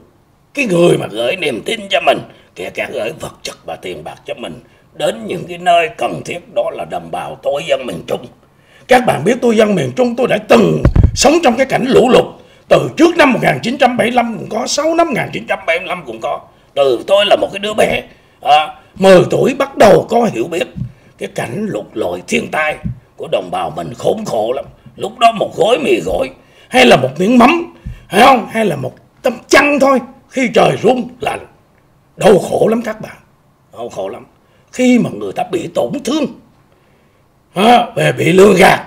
[0.54, 2.18] cái người mà gửi niềm tin cho mình
[2.54, 4.60] kể cả gửi vật chất và tiền bạc cho mình
[4.94, 8.26] đến những cái nơi cần thiết đó là đồng bào tôi dân miền Trung.
[8.88, 10.82] Các bạn biết tôi dân miền Trung tôi đã từng
[11.14, 12.24] sống trong cái cảnh lũ lụt.
[12.68, 16.40] Từ trước năm 1975 cũng có 6 năm 1975 cũng có.
[16.74, 18.02] Từ tôi là một cái đứa bé
[18.42, 20.66] à, 10 tuổi bắt đầu có hiểu biết
[21.18, 22.76] cái cảnh lụt lội thiên tai
[23.16, 24.64] của đồng bào mình khốn khổ lắm.
[24.96, 26.30] Lúc đó một gói mì gói
[26.68, 27.74] hay là một miếng mắm
[28.08, 28.46] hay không?
[28.52, 29.98] Hay là một tấm chăn thôi
[30.30, 31.46] khi trời rung lạnh
[32.16, 33.16] đau khổ lắm các bạn.
[33.72, 34.26] Đau khổ lắm.
[34.72, 36.26] Khi mà người ta bị tổn thương
[37.54, 38.80] à, về bị lừa gạt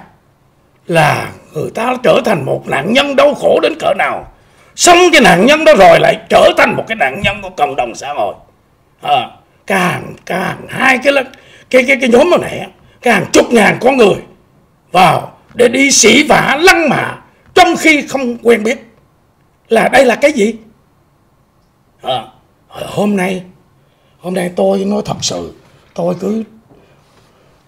[0.87, 4.31] là người ta trở thành một nạn nhân đau khổ đến cỡ nào.
[4.75, 7.75] Xong cái nạn nhân đó rồi lại trở thành một cái nạn nhân của cộng
[7.75, 8.35] đồng xã hội.
[9.01, 9.29] À,
[9.67, 11.13] càng càng hai cái
[11.69, 12.67] cái cái cái nhóm này
[13.01, 14.15] càng chục ngàn con người
[14.91, 17.17] vào để đi sĩ vả lăng mạ
[17.53, 18.77] trong khi không quen biết.
[19.69, 20.55] Là đây là cái gì?
[22.03, 22.27] À,
[22.67, 23.43] hôm nay
[24.19, 25.53] hôm nay tôi nói thật sự
[25.93, 26.43] tôi cứ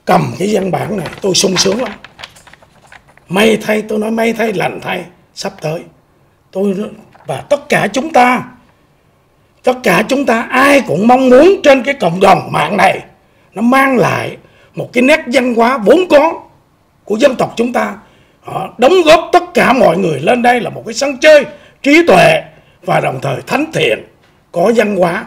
[0.06, 1.92] cầm cái văn bản này tôi sung sướng lắm.
[3.30, 5.84] May thay tôi nói may thay lành thay sắp tới.
[6.52, 6.76] Tôi
[7.28, 8.44] và tất cả chúng ta
[9.64, 13.00] tất cả chúng ta ai cũng mong muốn trên cái cộng đồng mạng này
[13.54, 14.38] nó mang lại
[14.76, 16.42] một cái nét văn hóa vốn có
[17.04, 17.96] của dân tộc chúng ta.
[18.42, 21.46] Họ đóng góp tất cả mọi người lên đây là một cái sân chơi
[21.84, 22.42] trí tuệ
[22.86, 24.04] và đồng thời thánh thiện
[24.56, 25.26] có văn hóa.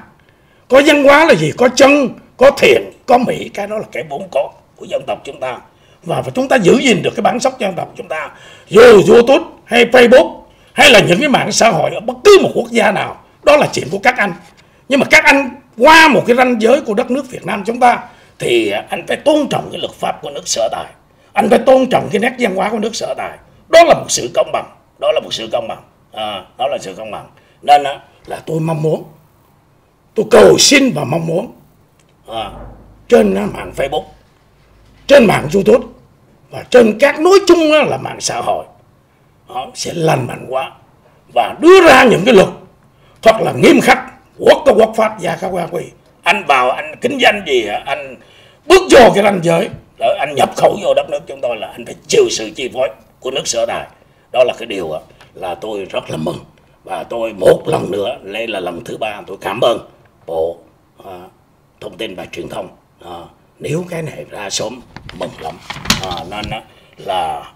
[0.68, 1.52] Có văn hóa là gì?
[1.56, 3.50] Có chân có thiện có mỹ.
[3.54, 5.58] Cái đó là cái bốn có của dân tộc chúng ta.
[6.02, 8.30] Và chúng ta giữ gìn được cái bản sắc dân tộc chúng ta.
[8.68, 10.40] Dù youtube hay facebook
[10.72, 13.56] hay là những cái mạng xã hội ở bất cứ một quốc gia nào đó
[13.56, 14.32] là chuyện của các anh.
[14.88, 17.80] Nhưng mà các anh qua một cái ranh giới của đất nước việt nam chúng
[17.80, 17.98] ta
[18.38, 20.86] thì anh phải tôn trọng cái luật pháp của nước sở tại.
[21.32, 23.38] Anh phải tôn trọng cái nét văn hóa của nước sở tại.
[23.68, 24.66] Đó là một sự công bằng.
[24.98, 25.82] Đó là một sự công bằng.
[26.12, 27.26] À, đó là sự công bằng.
[27.62, 27.82] Nên
[28.26, 29.04] là tôi mong muốn
[30.18, 31.52] tôi cầu xin và mong muốn.
[32.28, 32.50] À,
[33.09, 34.04] trên mạng facebook
[35.07, 35.87] trên mạng youtube
[36.50, 38.64] và trên các nói chung là mạng xã hội
[39.46, 40.72] họ sẽ lành mạnh quá
[41.35, 42.48] và đưa ra những cái luật
[43.22, 43.98] thật là nghiêm khắc.
[44.38, 45.83] Quốc có quốc pháp và các quan quy.
[46.22, 48.16] Anh vào anh kính danh gì anh
[48.66, 49.68] bước vô cái ranh giới.
[49.98, 52.70] Để anh nhập khẩu vô đất nước chúng tôi là anh phải chịu sự chi
[52.74, 52.88] phối
[53.20, 53.87] của nước sở tại.
[54.33, 54.92] Đó là cái điều
[55.35, 56.38] là tôi rất là mừng.
[56.85, 59.78] Và tôi một lần nữa đây là lần thứ ba tôi cảm ơn
[60.28, 60.58] bộ
[61.04, 61.12] à,
[61.80, 62.68] thông tin và truyền thông.
[63.04, 63.18] À,
[63.58, 64.80] nếu cái này ra sớm
[65.18, 65.54] mừng lắm.
[66.02, 66.60] À, nên đó
[66.96, 67.52] là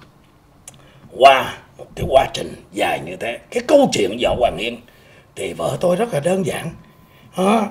[1.19, 4.81] qua một cái quá trình dài như thế cái câu chuyện vợ hoàng yên
[5.37, 6.71] thì vợ tôi rất là đơn giản.
[7.37, 7.67] À,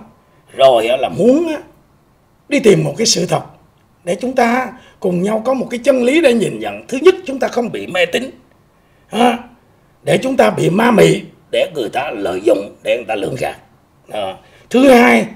[0.54, 1.56] rồi là muốn
[2.50, 3.42] đi tìm một cái sự thật
[4.04, 6.88] để chúng ta cùng nhau có một cái chân lý để nhìn nhận.
[6.88, 8.32] Thứ nhất chúng ta không bị mê tín.
[9.10, 9.38] À,
[10.04, 13.36] để chúng ta bị ma mị để người ta lợi dụng để người ta lường
[13.40, 13.56] gạt.
[14.10, 14.38] À,
[14.72, 15.28] thứ hai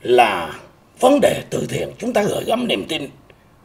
[0.00, 0.54] là
[1.00, 1.88] vấn đề từ thiện.
[1.98, 3.08] Chúng ta gửi gắm niềm tin.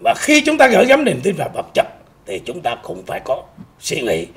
[0.03, 1.87] Và khi chúng ta gửi gắm niềm tin vào vật chất
[2.25, 3.43] thì chúng ta cũng phải có
[3.79, 4.27] suy nghĩ.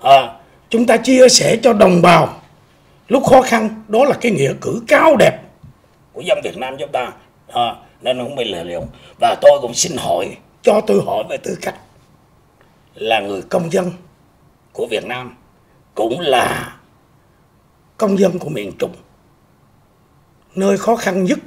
[0.00, 0.32] À,
[0.70, 2.42] chúng ta chia sẻ cho đồng bào.
[3.08, 5.38] Lúc khó khăn đó là cái nghĩa cử cao đẹp
[6.12, 7.12] của dân Việt Nam chúng ta.
[7.48, 8.84] À, nên không bị lợi liều
[9.20, 11.74] và tôi cũng xin hỏi cho tôi hỏi về tư cách
[12.94, 13.92] là người công dân
[14.72, 15.36] của Việt Nam
[15.94, 16.76] cũng là
[17.96, 18.92] công dân của miền Trung
[20.56, 21.38] nơi khó khăn nhất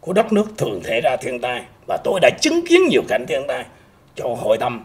[0.00, 1.64] của đất nước thường thể ra thiên tai.
[1.86, 3.64] Và tôi đã chứng kiến nhiều cảnh thiên tai
[4.14, 4.84] cho hội tâm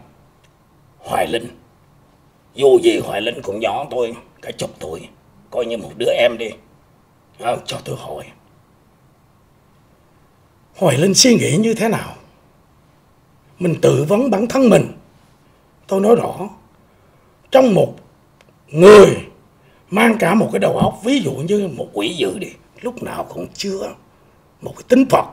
[0.98, 1.46] Hoài Linh.
[2.54, 5.08] Dù gì Hoài Linh cũng nhỏ tôi cả chục tuổi
[5.50, 6.50] coi như một đứa em đi.
[7.38, 8.24] À, cho tôi hỏi.
[10.76, 12.14] Hoài Linh suy nghĩ như thế nào?
[13.58, 14.92] Mình tự vấn bản thân mình.
[15.86, 16.48] Tôi nói rõ
[17.50, 17.94] trong một
[18.68, 19.16] người
[19.90, 22.48] mang cả một cái đầu óc ví dụ như một quỷ dữ đi
[22.80, 23.94] lúc nào cũng chưa
[24.62, 25.24] một cái tính Phật,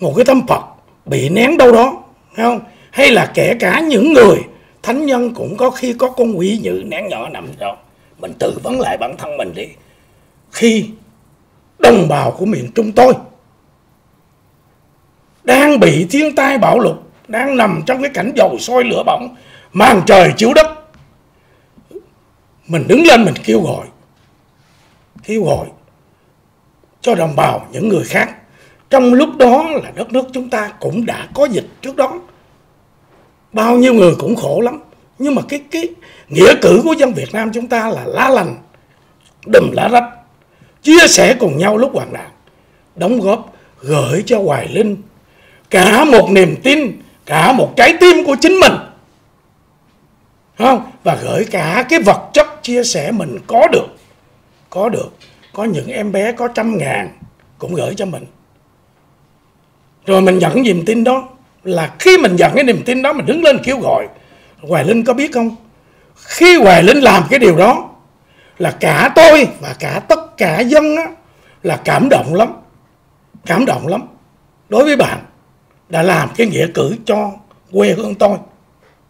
[0.00, 0.62] một cái tâm Phật
[1.06, 2.02] bị nén đâu đó,
[2.36, 2.60] thấy không?
[2.90, 4.36] Hay là kể cả những người
[4.82, 7.76] thánh nhân cũng có khi có con quỷ dữ nén nhỏ nằm đó.
[8.18, 9.66] Mình tự vấn lại bản thân mình đi.
[10.50, 10.90] Khi
[11.78, 13.14] đồng bào của miền Trung tôi
[15.44, 16.96] đang bị thiên tai bạo lụt,
[17.28, 19.36] đang nằm trong cái cảnh dầu sôi lửa bỏng,
[19.72, 20.66] màn trời chiếu đất,
[22.66, 23.86] mình đứng lên mình kêu gọi
[25.22, 25.66] kêu gọi
[27.02, 28.30] cho đồng bào, những người khác.
[28.90, 32.20] Trong lúc đó là đất nước chúng ta cũng đã có dịch trước đó.
[33.52, 34.80] Bao nhiêu người cũng khổ lắm.
[35.18, 35.88] Nhưng mà cái cái
[36.28, 38.56] nghĩa cử của dân Việt Nam chúng ta là lá lành,
[39.46, 40.04] đùm lá rách,
[40.82, 42.30] chia sẻ cùng nhau lúc hoạn nạn,
[42.96, 44.96] đóng góp, gửi cho Hoài Linh
[45.70, 48.72] cả một niềm tin, cả một trái tim của chính mình.
[50.58, 50.90] Không?
[51.04, 53.86] Và gửi cả cái vật chất chia sẻ mình có được
[54.70, 55.08] có được
[55.52, 57.10] có những em bé có trăm ngàn
[57.58, 58.24] cũng gửi cho mình.
[60.06, 61.28] Rồi mình nhận niềm tin đó
[61.64, 64.08] là khi mình nhận cái niềm tin đó mình đứng lên kêu gọi.
[64.62, 65.56] Hoài Linh có biết không?
[66.16, 67.90] Khi Hoài Linh làm cái điều đó
[68.58, 71.06] là cả tôi và cả tất cả dân á,
[71.62, 72.52] là cảm động lắm.
[73.46, 74.02] Cảm động lắm.
[74.68, 75.18] Đối với bạn
[75.88, 77.32] đã làm cái nghĩa cử cho
[77.72, 78.38] quê hương tôi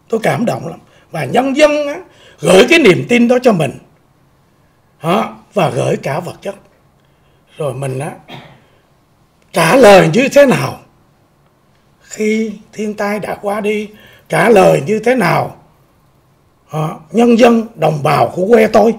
[0.09, 0.79] tôi cảm động lắm.
[1.11, 1.95] Và nhân dân á,
[2.39, 3.71] gửi cái niềm tin đó cho mình
[5.03, 6.55] đó, và gửi cả vật chất.
[7.57, 8.11] Rồi mình á,
[9.51, 10.79] trả lời như thế nào?
[12.01, 13.89] Khi thiên tai đã qua đi
[14.29, 15.57] trả lời như thế nào?
[16.73, 18.95] Đó, nhân dân đồng bào của quê tôi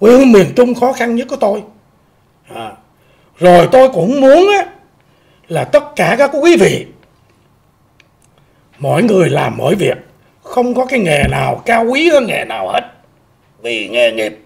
[0.00, 1.62] quê hương miền trung khó khăn nhất của tôi.
[2.54, 2.72] Đó.
[3.38, 4.66] rồi tôi cũng muốn á,
[5.48, 6.86] là tất cả các quý vị
[8.78, 9.96] mỗi người làm mỗi việc
[10.42, 12.92] không có cái nghề nào cao quý hơn nghề nào hết.
[13.62, 14.41] Vì nghề nghiệp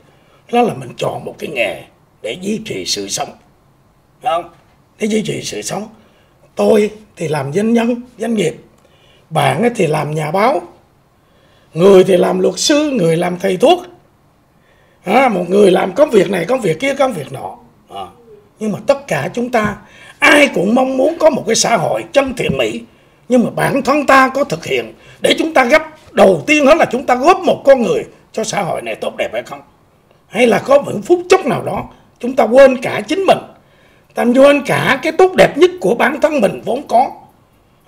[0.53, 1.83] đó là mình chọn một cái nghề
[2.23, 3.29] để duy trì sự sống.
[4.23, 4.51] Không?
[4.99, 5.89] Để duy trì sự sống.
[6.55, 8.57] Tôi thì làm doanh nhân doanh nghiệp.
[9.31, 10.63] Bạn thì làm nhà báo.
[11.75, 13.83] Người thì làm luật sư người làm thầy thuốc.
[15.05, 17.57] À, một người làm công việc này công việc kia công việc nọ.
[17.91, 18.07] À,
[18.59, 19.77] nhưng mà tất cả chúng ta
[20.19, 22.83] ai cũng mong muốn có một cái xã hội chân thiện mỹ.
[23.29, 25.83] Nhưng mà bản thân ta có thực hiện để chúng ta gấp.
[26.13, 29.15] Đầu tiên hết là chúng ta góp một con người cho xã hội này tốt
[29.19, 29.61] đẹp hay không?
[30.27, 31.85] Hay là có những phút chốc nào đó
[32.19, 33.39] chúng ta quên cả chính mình.
[34.15, 37.11] Ta quên cả cái tốt đẹp nhất của bản thân mình vốn có.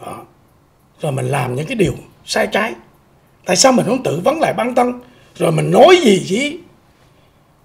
[0.07, 0.19] Đó.
[1.01, 1.93] rồi mình làm những cái điều
[2.25, 2.75] sai trái.
[3.45, 5.01] Tại sao mình không tự vấn lại bản thân?
[5.37, 6.61] Rồi mình nói gì với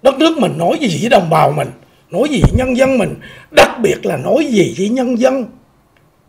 [0.02, 1.68] đất nước mình nói gì với đồng bào mình
[2.10, 3.14] nói gì với nhân dân mình
[3.50, 5.44] đặc biệt là nói gì với nhân dân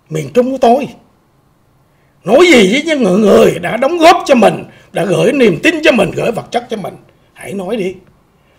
[0.10, 0.88] miền trung của tôi.
[2.24, 5.76] Nói gì với những người, người đã đóng góp cho mình đã gửi niềm tin
[5.84, 6.94] cho mình gửi vật chất cho mình.
[7.34, 7.96] Hãy nói đi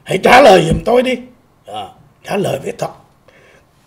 [0.06, 1.18] hãy trả lời giùm tôi đi.
[1.66, 1.84] À,
[2.24, 2.90] trả lời với thật.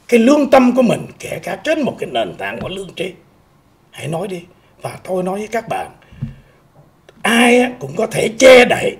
[0.07, 3.13] Cái lương tâm của mình kể cả trên một cái nền tảng của lương tri
[3.91, 4.41] hãy nói đi.
[4.81, 5.91] Và tôi nói với các bạn
[7.21, 8.97] ai cũng có thể che đậy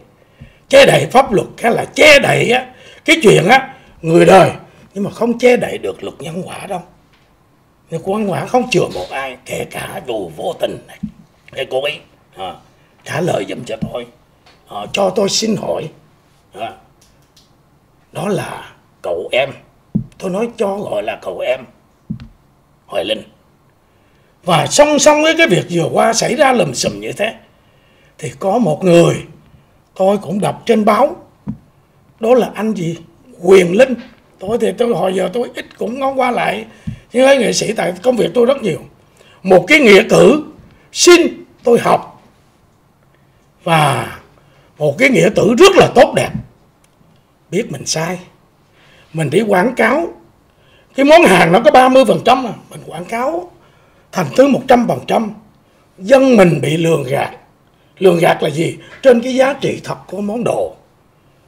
[0.70, 2.54] che đậy pháp luật hay là che đậy
[3.06, 4.52] cái chuyện á người đời.
[4.94, 6.82] Nhưng mà không che đậy được luật nhân quả đâu.
[7.90, 11.00] Nhưng quan quả không chừa một ai kể cả dù vô tình này.
[11.52, 11.94] Cái cố ý.
[12.38, 12.54] À,
[13.04, 14.08] trả lời giùm cho tôi.
[14.70, 15.90] À, cho tôi xin hỏi.
[16.54, 16.72] À,
[18.12, 19.50] đó là cậu em.
[20.18, 21.60] Tôi nói cho gọi là cậu em,
[22.86, 23.24] Hoài Linh.
[24.44, 27.36] Và song song với cái việc vừa qua xảy ra lùm xùm như thế,
[28.18, 29.16] thì có một người
[29.96, 31.16] tôi cũng đọc trên báo.
[32.20, 32.98] Đó là anh gì?
[33.42, 33.94] Quyền Linh.
[34.40, 36.66] Tôi thì tôi, hồi giờ tôi ít cũng ngó qua lại,
[37.14, 38.80] nhưng ấy nghệ sĩ tại công việc tôi rất nhiều.
[39.44, 40.44] Một cái nghĩa cử,
[40.92, 41.22] xin
[41.64, 42.22] tôi học.
[43.64, 44.18] Và
[44.78, 46.30] một cái nghĩa tử rất là tốt đẹp
[47.52, 48.20] biết mình sai.
[49.14, 50.08] Mình đi quảng cáo.
[50.96, 53.52] Cái món hàng nó có 30 phần trăm mà mình quảng cáo
[54.12, 55.32] thành tới 100 phần trăm.
[55.98, 57.32] Dân mình bị lường gạt.
[57.98, 58.78] Lường gạt là gì?
[59.04, 60.76] Trên cái giá trị thật của món đồ.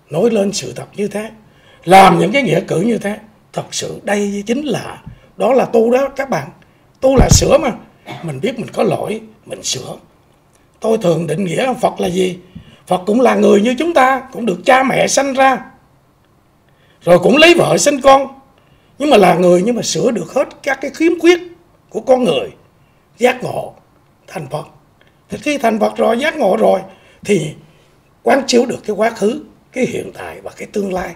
[0.10, 1.30] Nói lên sự thật như thế.
[1.84, 3.18] Làm những cái nghĩa cử như thế.
[3.54, 4.98] Thật sự đây chính là,
[5.38, 6.48] đó là tu đó các bạn.
[7.02, 7.72] Tu là sửa mà.
[8.24, 9.96] Mình biết mình có lỗi, mình sửa.
[10.80, 12.38] Tôi thường định nghĩa phật là gì?
[12.88, 15.60] Phật cũng là người như chúng ta, cũng được cha mẹ sanh ra
[17.02, 18.28] rồi cũng lấy vợ sinh con.
[19.00, 21.40] Nhưng mà là người nhưng mà sửa được hết các cái khiếm khuyết
[21.90, 22.50] của con người.
[23.18, 23.74] Giác ngộ
[24.28, 24.66] thành phật.
[25.30, 26.80] Thì khi thành phật rồi giác ngộ rồi
[27.24, 27.54] thì
[28.24, 31.16] quán chiếu được cái quá khứ cái hiện tại và cái tương lai.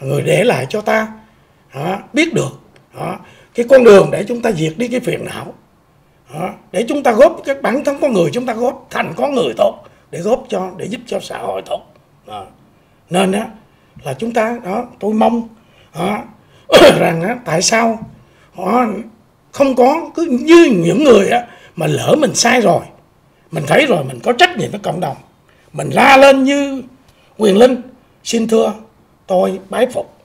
[0.00, 1.08] Người để lại cho ta
[1.74, 2.60] đó, biết được
[2.94, 3.18] đó,
[3.54, 5.54] cái con đường để chúng ta diệt đi cái phiền não
[6.34, 9.34] đó, để chúng ta góp cái bản thân con người chúng ta góp thành con
[9.34, 11.80] người tốt để góp cho để giúp cho xã hội tốt.
[12.26, 12.46] Đó.
[13.10, 13.44] nên đó
[14.04, 15.48] là chúng ta đó tôi mong
[15.94, 16.18] đó,
[16.98, 17.98] rằng đó, tại sao
[18.54, 18.86] họ
[19.52, 21.46] không có cứ như những người á,
[21.76, 22.84] mà lỡ mình sai rồi
[23.50, 25.16] mình thấy rồi mình có trách nhiệm với cộng đồng
[25.72, 26.82] mình la lên như
[27.38, 27.82] quyền linh
[28.24, 28.72] xin thưa
[29.26, 30.16] tôi bái phục.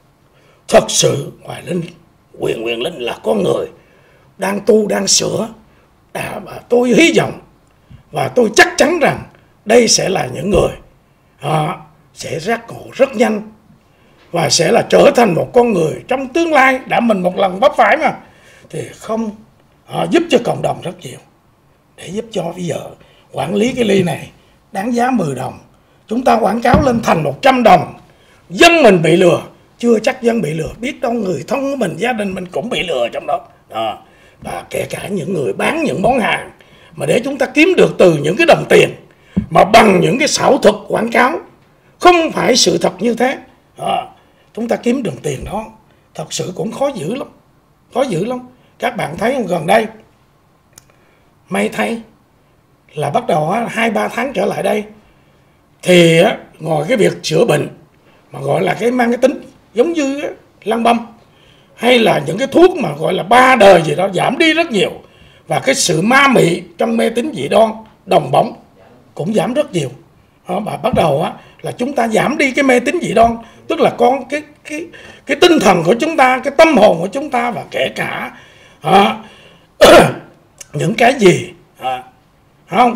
[0.68, 1.82] Thật sự hoài linh
[2.40, 3.68] quyền quyền linh là con người
[4.38, 5.50] đang tu đang sửa
[6.14, 7.40] à, và tôi hy vọng
[8.12, 9.24] và tôi chắc chắn rằng
[9.66, 10.72] đây sẽ là những người
[11.40, 11.78] à,
[12.14, 13.52] sẽ giác ngộ rất nhanh
[14.32, 17.60] và sẽ là trở thành một con người trong tương lai đã mình một lần
[17.60, 18.14] vấp phải mà.
[18.70, 19.32] Thì không
[19.86, 21.20] họ giúp cho cộng đồng rất nhiều
[21.98, 22.80] để giúp cho bây giờ
[23.32, 24.30] quản lý cái ly này
[24.72, 25.60] đáng giá 10 đồng.
[26.08, 27.94] Chúng ta quảng cáo lên thành 100 đồng.
[28.50, 29.42] Dân mình bị lừa
[29.78, 30.70] chưa chắc dân bị lừa.
[30.80, 33.40] Biết đâu người thân của mình gia đình mình cũng bị lừa trong đó.
[33.70, 33.98] À,
[34.44, 36.52] và kể cả những người bán những món hàng
[36.96, 38.90] mà để chúng ta kiếm được từ những cái đồng tiền
[39.50, 41.40] mà bằng những cái xảo thuật quảng cáo
[42.00, 43.38] không phải sự thật như thế.
[43.78, 44.06] À,
[44.58, 45.66] chúng ta kiếm được tiền đó
[46.16, 47.28] thật sự cũng khó giữ lắm
[47.94, 48.40] khó giữ lắm.
[48.80, 49.88] Các bạn thấy không gần đây
[51.50, 52.02] may thay
[52.94, 54.84] là bắt đầu hai ba tháng trở lại đây
[55.82, 56.22] thì
[56.60, 57.68] ngồi cái việc chữa bệnh
[58.32, 59.42] mà gọi là cái mang cái tính
[59.74, 60.22] giống như
[60.64, 61.08] lăng băm
[61.76, 64.72] hay là những cái thuốc mà gọi là ba đời gì đó giảm đi rất
[64.72, 64.92] nhiều
[65.48, 67.72] và cái sự ma mị trong mê tín dị đoan
[68.06, 68.54] đồng bóng
[69.16, 69.90] cũng giảm rất nhiều.
[70.48, 73.38] Và bắt đầu á, là chúng ta giảm đi cái mê tín dị đoan
[73.68, 74.88] tức là con cái cái
[75.26, 78.38] cái tinh thần của chúng ta cái tâm hồn của chúng ta và kể cả
[78.82, 79.18] à,
[80.74, 82.04] những cái gì à,
[82.70, 82.96] không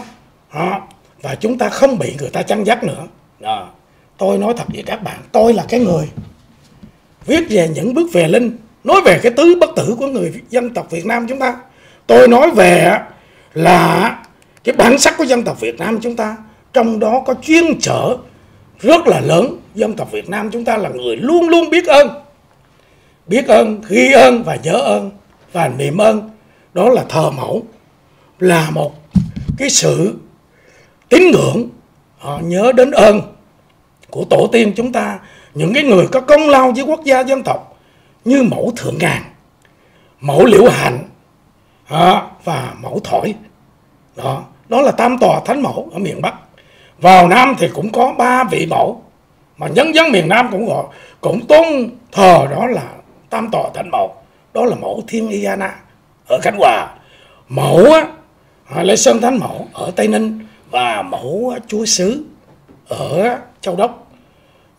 [0.50, 0.82] à,
[1.22, 3.08] và chúng ta không bị người ta chăn dắt nữa.
[3.42, 3.66] À,
[4.18, 6.10] tôi nói thật với các bạn tôi là cái người
[7.26, 10.74] viết về những bước về linh nói về cái tứ bất tử của người dân
[10.74, 11.58] tộc Việt Nam chúng ta.
[12.08, 13.00] Tôi nói về
[13.54, 14.18] là
[14.64, 16.38] cái bản sắc của dân tộc Việt Nam chúng ta
[16.74, 18.18] trong đó có chuyên trở
[18.80, 22.08] rất là lớn dân tộc Việt Nam chúng ta là người luôn luôn biết ơn.
[23.28, 25.12] Biết ơn, ghi ơn và nhớ ơn
[25.52, 26.30] và niệm ơn.
[26.74, 27.64] Đó là thờ mẫu,
[28.40, 28.96] là một
[29.58, 30.16] cái sự
[31.10, 31.70] tín ngưỡng
[32.18, 33.22] họ nhớ đến ơn
[34.10, 35.20] của tổ tiên chúng ta.
[35.54, 37.80] Những cái người có công lao với quốc gia dân tộc
[38.26, 39.24] như mẫu thượng ngàn,
[40.22, 41.00] mẫu liễu hạnh
[41.88, 43.36] à, và mẫu thổi.
[44.16, 46.34] Đó đó là tam tòa thánh mẫu ở miền bắc.
[46.98, 49.04] Vào nam thì cũng có ba vị mẫu
[49.62, 50.86] mà nhân dân miền nam cũng gọi
[51.22, 52.84] cũng tôn thờ đó là
[53.30, 54.16] tam tọa thánh mẫu.
[54.54, 55.76] Đó là mẫu thiên iana
[56.28, 56.88] ở khánh hòa.
[57.50, 58.08] Mẫu á,
[58.76, 60.40] à, lê sơn thánh mẫu ở tây ninh
[60.72, 62.26] và mẫu chúa xứ
[62.88, 64.12] ở châu đốc.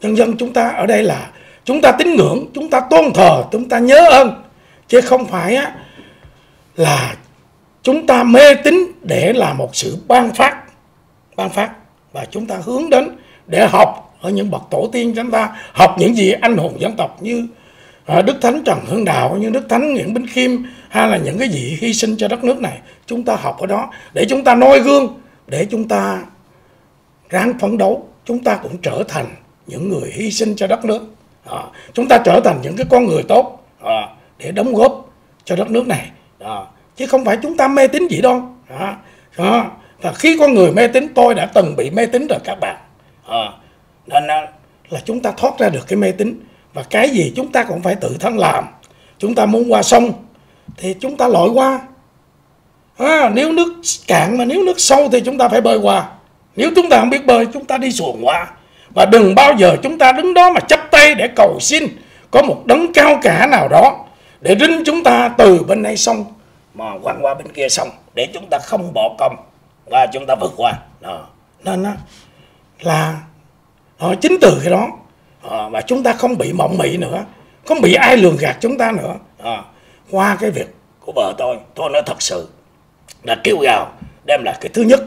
[0.01, 1.31] Nhân dân chúng ta ở đây là
[1.65, 4.43] chúng ta tín ngưỡng chúng ta tôn thờ chúng ta nhớ ơn.
[4.89, 5.75] Chứ không phải á,
[6.77, 7.17] là
[7.83, 10.63] chúng ta mê tín để là một sự ban phát
[11.37, 11.71] ban phát.
[12.13, 13.17] Và chúng ta hướng đến
[13.47, 16.97] để học ở những bậc tổ tiên chúng ta học những gì anh hùng dân
[16.97, 17.47] tộc như
[18.07, 20.51] à, đức thánh trần hưng đạo như đức thánh nguyễn bính khiêm
[20.89, 23.67] hay là những cái gì hy sinh cho đất nước này chúng ta học ở
[23.67, 26.23] đó để chúng ta noi gương để chúng ta
[27.31, 29.27] ráng phấn đấu chúng ta cũng trở thành
[29.67, 31.03] những người hy sinh cho đất nước.
[31.45, 31.63] À,
[31.93, 34.09] chúng ta trở thành những cái con người tốt à,
[34.39, 35.11] để đóng góp
[35.45, 36.11] cho đất nước này.
[36.39, 36.57] À,
[36.97, 38.43] chứ không phải chúng ta mê tín gì đâu
[38.79, 38.97] à,
[39.37, 39.71] à,
[40.01, 42.77] và khi con người mê tín tôi đã từng bị mê tín rồi các bạn.
[43.27, 43.53] À,
[44.07, 44.27] nên
[44.89, 46.41] là chúng ta thoát ra được cái mê tín
[46.75, 48.65] và cái gì chúng ta cũng phải tự thân làm
[49.19, 50.13] chúng ta muốn qua sông
[50.77, 51.81] thì chúng ta lội qua
[52.99, 53.75] à, nếu nước
[54.07, 56.09] cạn mà nếu nước sâu thì chúng ta phải bơi qua
[56.57, 58.47] nếu chúng ta không biết bơi chúng ta đi xuồng qua
[58.95, 61.85] và đừng bao giờ chúng ta đứng đó mà chấp tay để cầu xin
[62.31, 64.07] có một đấng cao cả nào đó
[64.41, 66.25] để rinh chúng ta từ bên này sông
[66.75, 69.37] mà quăng qua bên kia sông để chúng ta không bỏ công
[69.87, 71.27] và chúng ta vượt qua đó.
[71.65, 71.91] nên đó
[72.81, 73.21] là
[74.03, 74.89] Ờ, chính từ cái đó.
[75.43, 77.25] Ờ, và chúng ta không bị mộng mị nữa
[77.67, 79.15] không bị ai lường gạt chúng ta nữa.
[79.39, 79.65] Ờ,
[80.11, 80.67] qua cái việc
[81.01, 82.49] của vợ tôi tôi nói thật sự
[83.23, 83.93] là kêu gào
[84.27, 85.01] đem lại cái thứ nhất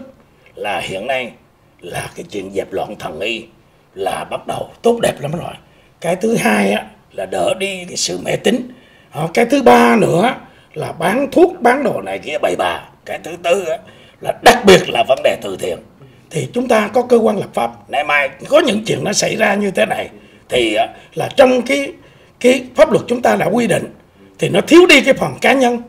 [0.56, 1.32] là hiện nay
[1.80, 3.46] là cái chuyện dẹp loạn thần y
[3.94, 5.54] là bắt đầu tốt đẹp lắm rồi.
[6.02, 8.72] Cái thứ hai á là đỡ đi cái sự mê tín.
[9.12, 10.36] Ờ, cái thứ ba nữa
[10.74, 13.78] là bán thuốc bán đồ này kia bày bà cái thứ tư á,
[14.22, 15.80] là đặc biệt là vấn đề từ thiện
[16.36, 17.90] thì chúng ta có cơ quan lập pháp.
[17.90, 20.10] Nay mai có những chuyện nó xảy ra như thế này
[20.50, 21.94] thì à, là trong cái
[22.40, 23.94] cái pháp luật chúng ta đã quy định
[24.40, 25.82] thì nó thiếu đi cái phần cá nhân.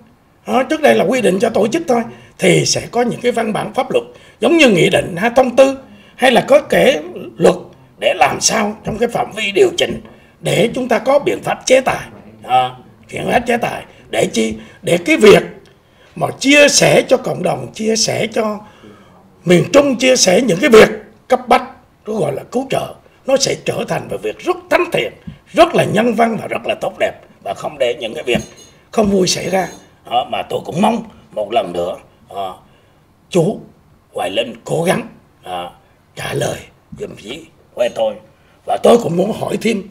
[0.47, 2.03] Đó, trước đây là quy định cho tổ chức thôi
[2.39, 4.05] thì sẽ có những cái văn bản pháp luật
[4.41, 5.79] giống như nghị định hay thông tư
[6.17, 7.01] hay là có kể
[7.37, 7.55] luật
[8.01, 10.01] để làm sao trong cái phạm vi điều chỉnh
[10.41, 12.07] để chúng ta có biện pháp chế tài.
[12.43, 12.71] À,
[13.13, 14.55] biện pháp chế tài để chi?
[14.83, 15.43] Để cái việc
[16.17, 18.59] mà chia sẻ cho cộng đồng chia sẻ cho
[19.47, 20.89] miền trung chia sẻ những cái việc
[21.29, 21.63] cấp bách
[22.07, 22.95] nó gọi là cứu trợ.
[23.27, 25.13] Nó sẽ trở thành một việc rất thánh thiện
[25.47, 27.13] rất là nhân văn và rất là tốt đẹp.
[27.45, 28.39] Và không để những cái việc
[28.91, 29.69] không vui xảy ra.
[30.05, 31.97] À, mà tôi cũng mong một lần nữa
[32.29, 32.49] à,
[33.31, 33.61] chú
[34.13, 35.09] Hoài Linh cố gắng
[35.43, 35.71] à,
[36.17, 36.59] trả lời
[36.99, 37.45] dùm phí
[37.75, 38.15] quê tôi
[38.67, 39.83] và tôi cũng muốn hỏi thêm.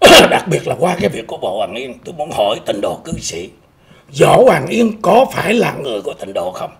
[0.30, 3.00] Đặc biệt là qua cái việc của bộ Hoàng Yên tôi muốn hỏi tình độ
[3.04, 3.50] cư sĩ
[4.20, 6.70] Võ Hoàng Yên có phải là người của tịnh độ không?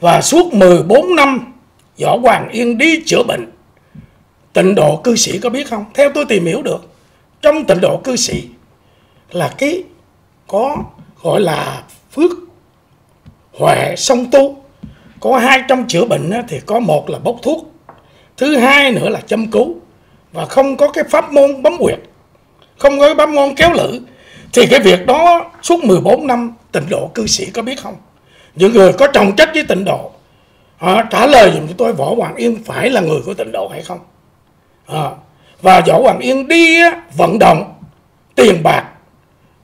[0.00, 1.52] Và suốt 14 năm,
[2.00, 3.52] Võ Hoàng Yên đi chữa bệnh.
[4.52, 5.84] Tịnh độ cư sĩ có biết không?
[5.94, 6.90] Theo tôi tìm hiểu được,
[7.42, 8.48] trong tịnh độ cư sĩ
[9.30, 9.82] là cái
[10.46, 10.76] có
[11.22, 11.82] gọi là
[12.12, 12.30] phước
[13.52, 14.62] huệ song tu.
[15.20, 17.72] Có hai trong chữa bệnh thì có một là bốc thuốc,
[18.36, 19.76] thứ hai nữa là châm cứu.
[20.32, 21.98] Và không có cái pháp môn bấm quyệt
[22.80, 24.00] không có cái pháp môn kéo lử.
[24.52, 27.94] Thì cái việc đó suốt 14 năm tịnh độ cư sĩ có biết không?
[28.60, 30.10] Những người có trọng trách với tịnh độ
[30.78, 33.68] à, trả lời dùm cho tôi võ hoàng yên phải là người của tịnh độ
[33.68, 33.98] hay không?
[34.86, 35.10] À,
[35.62, 36.78] và võ hoàng yên đi
[37.16, 37.74] vận động
[38.34, 38.84] tiền bạc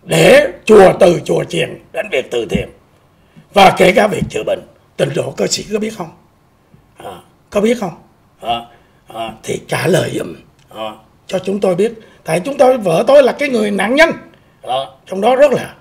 [0.03, 2.69] để chùa từ chùa chiền đến việc từ thiện
[3.55, 4.61] và kể cả việc chữa bệnh
[4.97, 6.11] tịnh độ cơ sĩ có biết không?
[6.97, 7.13] À,
[7.51, 7.95] có biết không?
[8.41, 8.61] À,
[9.15, 10.35] à, thì trả lời dùm
[10.75, 10.93] à,
[11.27, 11.93] cho chúng tôi biết.
[12.25, 14.11] Tại chúng tôi vợ tôi là cái người nạn nhân.
[14.63, 14.77] À,
[15.07, 15.75] trong đó rất là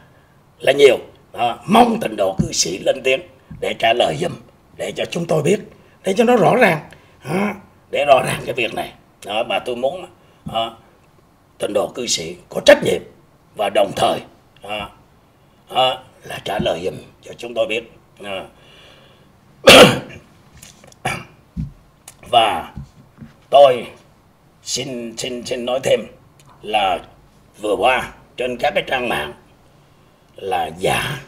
[0.59, 0.97] là nhiều
[1.37, 3.19] đó, mong tịnh độ cư sĩ lên tiếng
[3.59, 4.31] để trả lời dùm
[4.77, 5.59] để cho chúng tôi biết
[6.03, 6.79] để cho nó rõ ràng.
[7.23, 7.55] À,
[7.91, 8.93] để rõ ràng cái việc này.
[9.25, 10.05] Đó, mà tôi muốn
[10.53, 10.71] à,
[11.57, 13.01] tịnh độ cư sĩ có trách nhiệm
[13.57, 14.19] và đồng thời
[14.61, 14.89] à,
[15.69, 17.91] à, là trả lời dùm cho chúng tôi biết.
[18.23, 18.45] À.
[22.31, 22.73] và
[23.49, 23.87] tôi
[24.63, 25.99] xin xin xin nói thêm
[26.61, 26.99] là
[27.61, 29.33] vừa qua trên các cái trang mạng
[30.35, 31.19] là giả.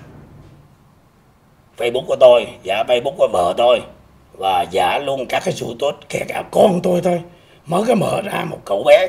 [1.77, 3.81] Facebook của tôi, giả Facebook của vợ tôi.
[4.33, 7.21] Và giả luôn các cái sự tốt kể cả con tôi thôi.
[7.65, 9.07] Mới có mở ra một cậu bé.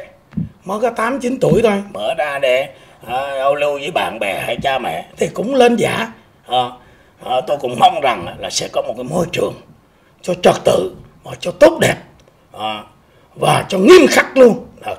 [0.64, 1.82] Mới có tám chín tuổi thôi.
[1.92, 2.68] Mở ra để
[3.06, 5.06] à, giao lưu với bạn bè hay cha mẹ.
[5.16, 6.12] Thì cũng lên giả.
[6.46, 6.70] À,
[7.24, 9.54] à, tôi cũng mong rằng là sẽ có một cái môi trường
[10.22, 11.96] cho trật tự và cho tốt đẹp.
[12.52, 12.84] À,
[13.34, 14.66] và cho nghiêm khắc luôn.
[14.80, 14.94] Đó,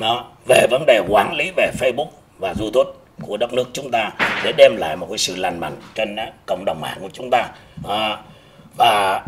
[0.00, 2.90] đó về vấn đề quản lý về Facebook và YouTube
[3.22, 4.10] của đất nước chúng ta
[4.44, 6.16] để đem lại một cái sự lành mạnh trên
[6.46, 7.48] cộng đồng mạng của chúng ta.
[7.88, 8.16] À,
[8.76, 9.24] và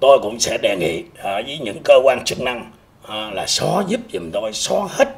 [0.00, 2.70] tôi cũng sẽ đề nghị à, với những cơ quan chức năng
[3.08, 5.08] à, là xóa giúp giùm tôi xóa hết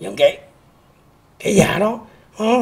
[0.00, 0.38] những cái
[1.38, 1.98] cái giả đó.
[2.38, 2.54] À,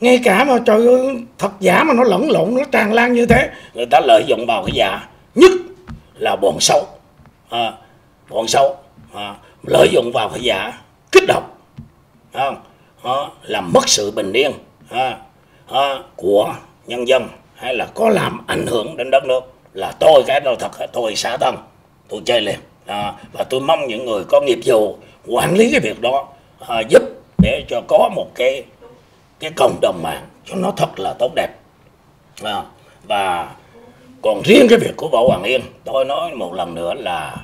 [0.00, 3.26] ngay cả mà trời ơi thật giả mà nó lẫn lộn nó tràn lan như
[3.26, 5.52] thế người ta lợi dụng vào cái giả nhất
[6.14, 6.86] là bọn xấu.
[7.50, 7.72] À,
[8.30, 8.76] bọn xấu
[9.14, 9.34] à,
[9.66, 10.72] lợi dụng vào cái giả
[11.12, 11.50] kích động.
[12.32, 12.54] Không?
[12.54, 12.71] à,
[13.42, 14.52] làm mất sự bình yên
[14.90, 15.18] à,
[15.66, 16.54] à, của
[16.86, 19.40] nhân dân hay là có làm ảnh hưởng đến đất nước
[19.72, 21.56] là tôi cái đâu thật tôi xả thân
[22.08, 24.96] tôi chơi liền à, và tôi mong những người có nghiệp vụ
[25.26, 26.28] quản lý cái việc đó
[26.68, 27.02] à, giúp
[27.38, 28.64] để cho có một cái
[29.40, 31.48] cái cộng đồng mạng cho nó thật là tốt đẹp
[32.42, 32.62] à,
[33.08, 33.52] và
[34.22, 37.36] còn riêng cái việc của võ hoàng yên tôi nói một lần nữa là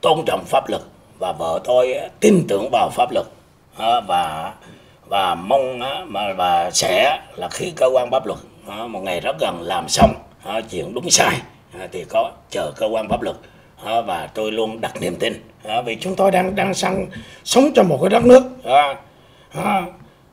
[0.00, 0.82] tôn trọng pháp luật
[1.18, 3.26] và vợ tôi tin tưởng vào pháp luật
[3.78, 4.52] và
[5.06, 8.38] và mong mà và sẽ là khi cơ quan pháp luật
[8.88, 10.14] một ngày rất gần làm xong
[10.70, 11.40] chuyện đúng sai
[11.80, 13.36] à, thì có chờ cơ quan pháp luật
[13.82, 15.32] và tôi luôn đặt niềm tin
[15.84, 17.06] vì chúng tôi đang đang sang
[17.44, 18.42] sống trong một cái đất nước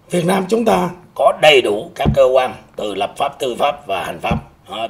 [0.09, 3.87] Việt Nam chúng ta có đầy đủ các cơ quan từ lập pháp, tư pháp
[3.87, 4.39] và hành pháp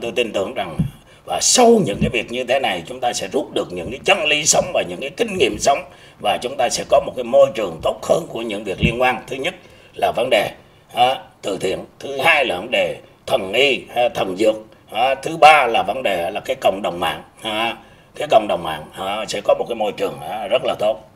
[0.01, 0.77] tôi tin tưởng rằng
[1.25, 3.99] và sau những cái việc như thế này chúng ta sẽ rút được những cái
[4.05, 5.79] chân lý sống và những cái kinh nghiệm sống.
[6.21, 9.01] Và chúng ta sẽ có một cái môi trường tốt hơn của những việc liên
[9.01, 9.23] quan.
[9.27, 9.55] Thứ nhất
[9.93, 10.51] là vấn đề
[10.93, 11.79] à, từ thiện.
[11.99, 14.55] Thứ hai là vấn đề thần y à, thần dược.
[14.91, 17.23] À, thứ ba là vấn đề là cái cộng đồng mạng.
[17.41, 17.77] À,
[18.15, 21.09] cái cộng đồng mạng à, sẽ có một cái môi trường à, rất là tốt.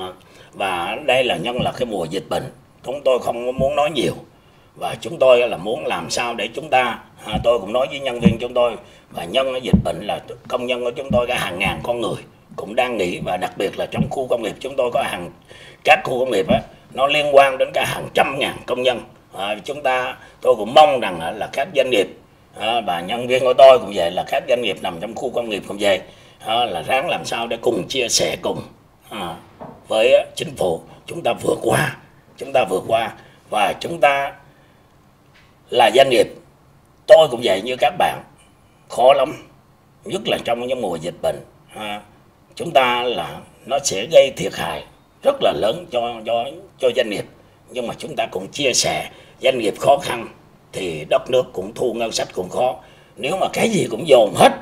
[0.00, 0.08] À,
[0.52, 2.44] và đây là nhân là cái mùa dịch bệnh.
[2.86, 4.14] Chúng tôi không muốn nói nhiều.
[4.74, 8.00] Và chúng tôi là muốn làm sao để chúng ta à, tôi cũng nói với
[8.00, 8.72] nhân viên chúng tôi
[9.14, 12.22] và nhân dịch bệnh là công nhân của chúng tôi cả hàng ngàn con người.
[12.56, 15.30] Cũng đang nghỉ và đặc biệt là trong khu công nghiệp chúng tôi có hàng
[15.84, 16.60] các khu công nghiệp á,
[16.94, 19.00] nó liên quan đến cả hàng trăm ngàn công nhân.
[19.38, 22.08] À, chúng ta tôi cũng mong rằng là các doanh nghiệp
[22.58, 25.30] à, và nhân viên của tôi cũng vậy là các doanh nghiệp nằm trong khu
[25.30, 26.00] công nghiệp cũng vậy
[26.38, 28.62] à, là ráng làm sao để cùng chia sẻ cùng
[29.10, 29.36] à,
[29.88, 30.80] với chính phủ.
[31.06, 31.96] Chúng ta vượt qua
[32.38, 33.12] chúng ta vượt qua.
[33.50, 34.32] Và chúng ta
[35.70, 36.26] là doanh nghiệp
[37.06, 38.22] tôi cũng vậy như các bạn
[38.92, 39.34] khó lắm
[40.04, 41.36] nhất là trong những mùa dịch bệnh
[41.68, 42.00] ha.
[42.54, 44.84] chúng ta là nó sẽ gây thiệt hại
[45.22, 46.44] rất là lớn cho cho
[46.78, 47.24] cho doanh nghiệp.
[47.70, 49.10] Nhưng mà chúng ta cũng chia sẻ
[49.42, 50.28] doanh nghiệp khó khăn
[50.72, 52.76] thì đất nước cũng thu ngân sách cũng khó.
[53.16, 54.52] Nếu mà cái gì cũng dồn hết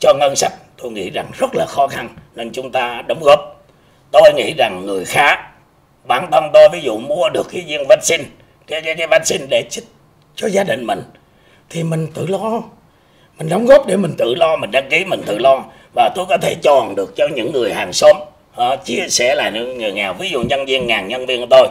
[0.00, 3.66] cho ngân sách tôi nghĩ rằng rất là khó khăn nên chúng ta đóng góp.
[4.10, 5.50] Tôi nghĩ rằng người khác
[6.04, 8.24] bản thân tôi ví dụ mua được cái viên vaccine
[8.66, 9.84] cái cái, cái vaccine để chích
[10.34, 11.02] cho gia đình mình
[11.70, 12.62] thì mình tự lo
[13.38, 15.64] mình đóng góp để mình tự lo mình đăng ký mình tự lo.
[15.94, 18.16] Và tôi có thể tròn được cho những người hàng xóm.
[18.52, 21.46] Họ chia sẻ lại những người nghèo ví dụ nhân viên ngàn nhân viên của
[21.50, 21.68] tôi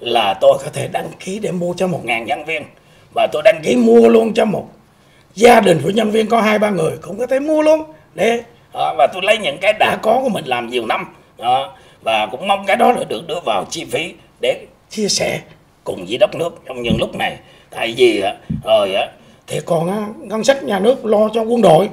[0.00, 2.62] là tôi có thể đăng ký để mua cho một ngàn nhân viên.
[3.14, 4.68] Và tôi đăng ký mua luôn cho một
[5.34, 7.82] gia đình của nhân viên có hai ba người cũng có thể mua luôn.
[8.14, 8.40] Để
[8.74, 11.14] đó, và tôi lấy những cái đã có của mình làm nhiều năm.
[11.38, 15.40] Đó, và cũng mong cái đó là được đưa vào chi phí để chia sẻ
[15.84, 17.36] cùng với đất nước trong những lúc này.
[17.70, 18.94] Tại vì ờ, rồi
[19.46, 21.88] thì còn à, ngân sách nhà nước lo cho quân đội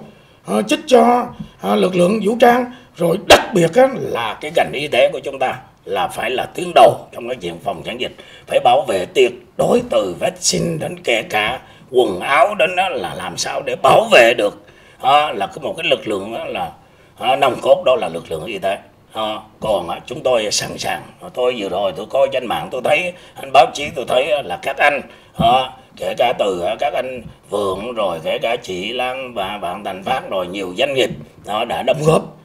[0.46, 1.28] à, trích cho
[1.62, 2.72] à, lực lượng vũ trang.
[2.96, 6.72] Rồi đặc biệt là cái ngành y tế của chúng ta là phải là tuyến
[6.76, 8.16] đầu trong cái chuyện phòng chống dịch.
[8.48, 11.60] Phải bảo vệ tuyệt đối từ vaccine đến kể cả
[11.92, 14.66] quần áo đến đó là làm sao để bảo vệ được
[15.02, 16.72] à, là có một cái lực lượng đó là
[17.20, 18.78] à, nòng cốt đó là lực lượng y tế.
[19.14, 21.02] À, còn à, chúng tôi sẵn sàng.
[21.34, 24.60] Tôi vừa rồi tôi coi trên mạng tôi thấy anh báo chí tôi thấy là
[24.62, 25.02] các anh
[25.38, 30.04] à, kể cả từ các anh vượng rồi kể cả chị lan và bạn thành
[30.04, 31.10] phát rồi nhiều doanh nghiệp
[31.46, 32.38] nó đã đóng góp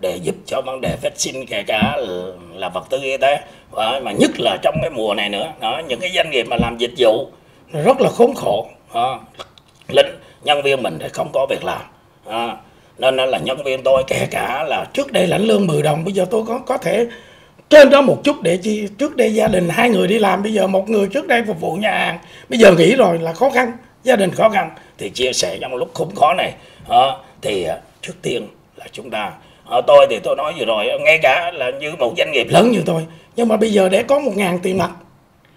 [0.00, 1.96] để giúp cho vấn đề vaccine kể cả
[2.54, 3.40] là vật tư y tế
[4.02, 6.76] mà nhất là trong cái mùa này nữa đó, những cái doanh nghiệp mà làm
[6.78, 7.28] dịch vụ
[7.72, 8.68] rất là khốn khổ
[9.88, 10.06] lính
[10.42, 11.80] nhân viên mình thì không có việc làm
[12.98, 16.14] nên là nhân viên tôi kể cả là trước đây lãnh lương 10 đồng bây
[16.14, 17.06] giờ tôi có có thể
[17.70, 20.52] trên đó một chút để chi trước đây gia đình hai người đi làm bây
[20.52, 22.18] giờ một người trước đây phục vụ nhà hàng.
[22.48, 23.72] Bây giờ nghỉ rồi là khó khăn
[24.04, 24.70] gia đình khó khăn.
[24.98, 26.52] Thì chia sẻ trong lúc khủng khó này
[26.88, 27.06] à,
[27.42, 28.46] thì ờ, trước tiên
[28.76, 29.32] là chúng ta
[29.64, 32.70] ở tôi thì tôi nói vừa rồi ngay cả là như một doanh nghiệp lớn
[32.70, 33.06] như tôi
[33.36, 34.90] nhưng mà bây giờ để có một ngàn tiền mặt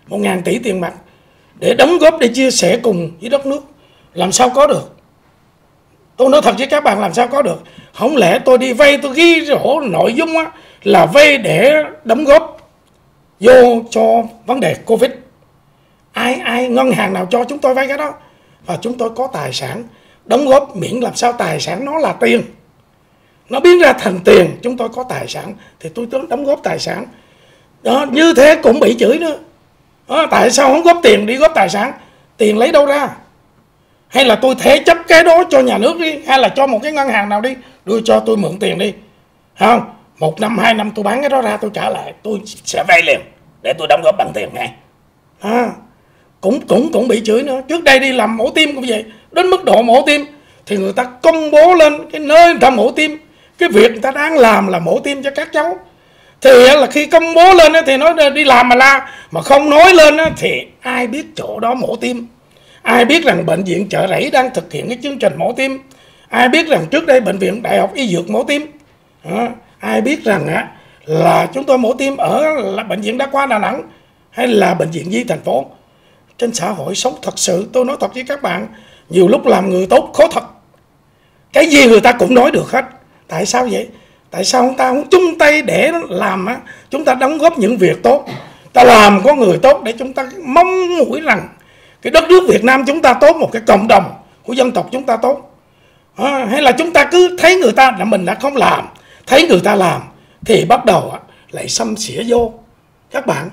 [0.07, 0.93] một ngàn tỷ tiền mặt
[1.59, 3.61] để đóng góp để chia sẻ cùng với đất nước
[4.13, 4.95] làm sao có được?
[6.17, 7.63] Tôi nói thật với các bạn làm sao có được.
[7.93, 10.51] Không lẽ tôi đi vay tôi ghi rõ nội dung á,
[10.83, 12.57] là vay để đóng góp
[13.39, 15.11] vô cho vấn đề covid.
[16.11, 18.13] Ai ai ngân hàng nào cho chúng tôi vay cái đó?
[18.65, 19.83] Và chúng tôi có tài sản
[20.25, 22.43] đóng góp miễn làm sao tài sản nó là tiền.
[23.49, 26.79] Nó biến ra thành tiền chúng tôi có tài sản thì tôi đóng góp tài
[26.79, 27.05] sản.
[27.83, 29.37] Đó như thế cũng bị chửi nữa.
[30.07, 31.93] Đó, tại sao không góp tiền đi góp tài sản?
[32.37, 33.09] Tiền lấy đâu ra?
[34.07, 36.79] Hay là tôi thế chấp cái đó cho nhà nước đi hay là cho một
[36.83, 38.93] cái ngân hàng nào đi đưa cho tôi mượn tiền đi.
[39.59, 39.81] Không?
[40.19, 43.01] Một năm hai năm tôi bán cái đó ra tôi trả lại tôi sẽ vay
[43.03, 43.19] liền
[43.61, 44.69] để tôi đóng góp bằng tiền nghe
[45.41, 45.69] à,
[46.41, 47.61] cũng cũng cũng bị chửi nữa.
[47.67, 49.05] Trước đây đi làm mổ tim cũng vậy.
[49.31, 50.25] Đến mức độ mổ tim
[50.65, 53.17] thì người ta công bố lên cái nơi người ta mổ tim.
[53.57, 55.79] Cái việc người ta đang làm là mổ tim cho các cháu.
[56.41, 59.09] Thì là khi công bố lên thì nói đi làm mà la.
[59.31, 62.27] Mà không nói lên thì ai biết chỗ đó mổ tim?
[62.83, 65.79] Ai biết rằng bệnh viện chợ rẫy đang thực hiện cái chương trình mổ tim?
[66.29, 68.71] Ai biết rằng trước đây bệnh viện đại học y dược mổ tim?
[69.79, 70.67] Ai biết rằng á,
[71.05, 73.81] là chúng tôi mổ tim ở là bệnh viện đa khoa đà nẵng
[74.29, 75.65] hay là bệnh viện di thành phố?
[76.37, 78.67] Trên xã hội sống thật sự, tôi nói thật với các bạn,
[79.09, 80.43] nhiều lúc làm người tốt khó thật.
[81.53, 82.85] Cái gì người ta cũng nói được hết.
[83.27, 83.87] Tại sao vậy?
[84.31, 86.57] Tại sao chúng ta không chung tay để làm á?
[86.89, 88.25] Chúng ta đóng góp những việc tốt.
[88.73, 91.47] Ta làm có người tốt để chúng ta mong mũi rằng
[92.03, 94.89] cái đất nước Việt Nam chúng ta tốt một cái cộng đồng của dân tộc
[94.91, 95.59] chúng ta tốt
[96.15, 98.87] à, hay là chúng ta cứ thấy người ta là mình đã không làm
[99.27, 100.01] thấy người ta làm
[100.45, 101.13] thì bắt đầu
[101.51, 102.53] lại xâm xỉa vô.
[103.11, 103.49] Các bạn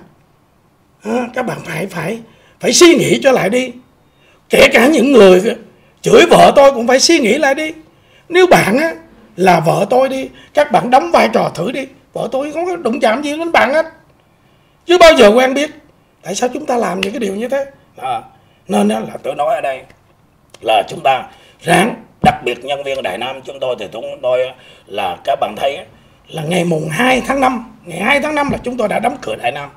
[1.02, 2.20] à, các bạn phải phải
[2.60, 3.72] phải suy nghĩ cho lại đi.
[4.48, 5.42] Kể cả những người
[6.02, 7.72] chửi vợ tôi cũng phải suy nghĩ lại đi.
[8.28, 8.94] Nếu bạn á
[9.36, 11.86] là vợ tôi đi các bạn đóng vai trò thử đi.
[12.12, 13.86] Vợ tôi không có đụng chạm gì đến bạn hết.
[14.86, 15.70] Chứ bao giờ quen biết.
[16.22, 17.66] Tại sao chúng ta làm những cái điều như thế?
[17.96, 18.22] À,
[18.70, 19.82] nên là tôi nói ở đây
[20.60, 21.22] là chúng ta
[21.60, 24.52] ráng đặc biệt nhân viên Đại Nam chúng tôi thì chúng tôi
[24.86, 25.78] là các bạn thấy
[26.28, 29.16] là ngày mùng 2 tháng 5 ngày 2 tháng 5 là chúng tôi đã đóng
[29.22, 29.70] cửa Đại Nam.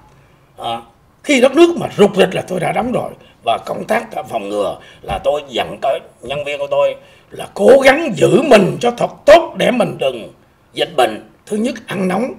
[0.57, 0.81] À,
[1.23, 3.11] khi đất nước mà rục rịch là tôi đã đóng rồi.
[3.45, 6.95] Và công tác phòng ngừa là tôi dặn tới nhân viên của tôi
[7.31, 10.33] là cố gắng giữ mình cho thật tốt để mình đừng
[10.73, 11.29] dịch bệnh.
[11.45, 12.33] Thứ nhất ăn nóng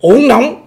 [0.00, 0.66] uống nóng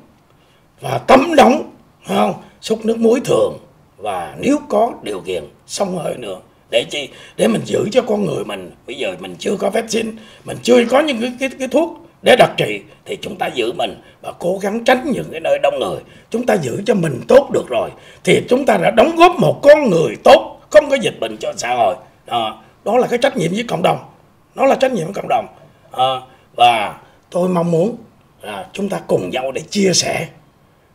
[0.81, 1.71] và tắm nóng
[2.07, 2.33] không?
[2.61, 3.57] Xúc nước muối thường
[3.97, 6.39] và nếu có điều kiện xong hơi nữa.
[6.69, 7.09] Để chi?
[7.37, 8.71] Để mình giữ cho con người mình.
[8.87, 10.11] Bây giờ mình chưa có vaccine
[10.45, 13.73] mình chưa có những cái, cái, cái thuốc để đặc trị thì chúng ta giữ
[13.73, 15.99] mình và cố gắng tránh những cái nơi đông người.
[16.29, 17.89] Chúng ta giữ cho mình tốt được rồi
[18.23, 21.53] thì chúng ta đã đóng góp một con người tốt không có dịch bệnh cho
[21.57, 21.95] xã hội.
[22.25, 23.97] Đó, đó là cái trách nhiệm với cộng đồng.
[24.55, 25.47] Nó là trách nhiệm với cộng đồng.
[25.91, 26.21] À,
[26.55, 27.97] và tôi mong muốn
[28.41, 30.27] là chúng ta cùng nhau để chia sẻ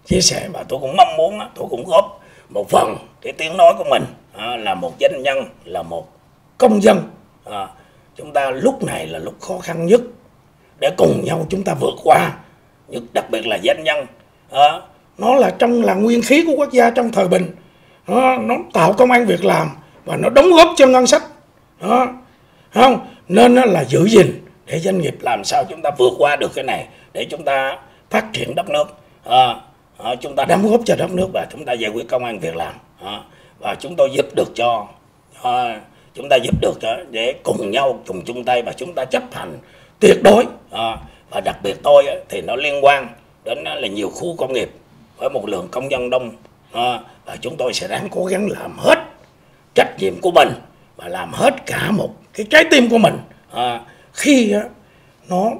[0.06, 0.48] chia sẻ.
[0.52, 2.11] Và tôi cũng mong muốn tôi cũng góp
[2.52, 4.04] một phần cái tiếng nói của mình
[4.36, 6.08] à, là một doanh nhân là một
[6.58, 7.02] công dân.
[7.44, 7.68] À,
[8.16, 10.00] chúng ta lúc này là lúc khó khăn nhất
[10.80, 12.30] để cùng nhau chúng ta vượt qua.
[12.88, 14.06] Nhất đặc biệt là doanh nhân.
[14.50, 14.80] À,
[15.18, 17.54] nó là trong là nguyên khí của quốc gia trong thời bình.
[18.06, 19.68] Nó, nó tạo công an việc làm
[20.04, 21.22] và nó đóng góp cho ngân sách.
[21.80, 22.06] Đó
[22.70, 26.54] không nên là giữ gìn để doanh nghiệp làm sao chúng ta vượt qua được
[26.54, 27.78] cái này để chúng ta
[28.10, 28.84] phát triển đất nước.
[29.24, 29.56] À,
[30.02, 32.38] à, chúng ta đóng góp cho đất nước và chúng ta giải quyết công an
[32.38, 32.74] việc làm.
[33.02, 33.20] À,
[33.58, 34.86] và chúng tôi giúp được cho
[35.42, 35.80] à,
[36.14, 39.22] chúng ta giúp được cho, để cùng nhau cùng chung tay và chúng ta chấp
[39.32, 39.58] hành
[40.00, 40.44] tuyệt đối.
[40.70, 40.96] À,
[41.30, 43.08] và đặc biệt tôi thì nó liên quan
[43.44, 44.70] đến là nhiều khu công nghiệp
[45.16, 46.30] với một lượng công dân đông.
[46.72, 48.98] À, và chúng tôi sẽ ráng cố gắng làm hết
[49.74, 50.48] trách nhiệm của mình
[50.96, 53.16] và làm hết cả một cái trái tim của mình.
[53.52, 53.80] À,
[54.12, 54.54] khi
[55.28, 55.50] nó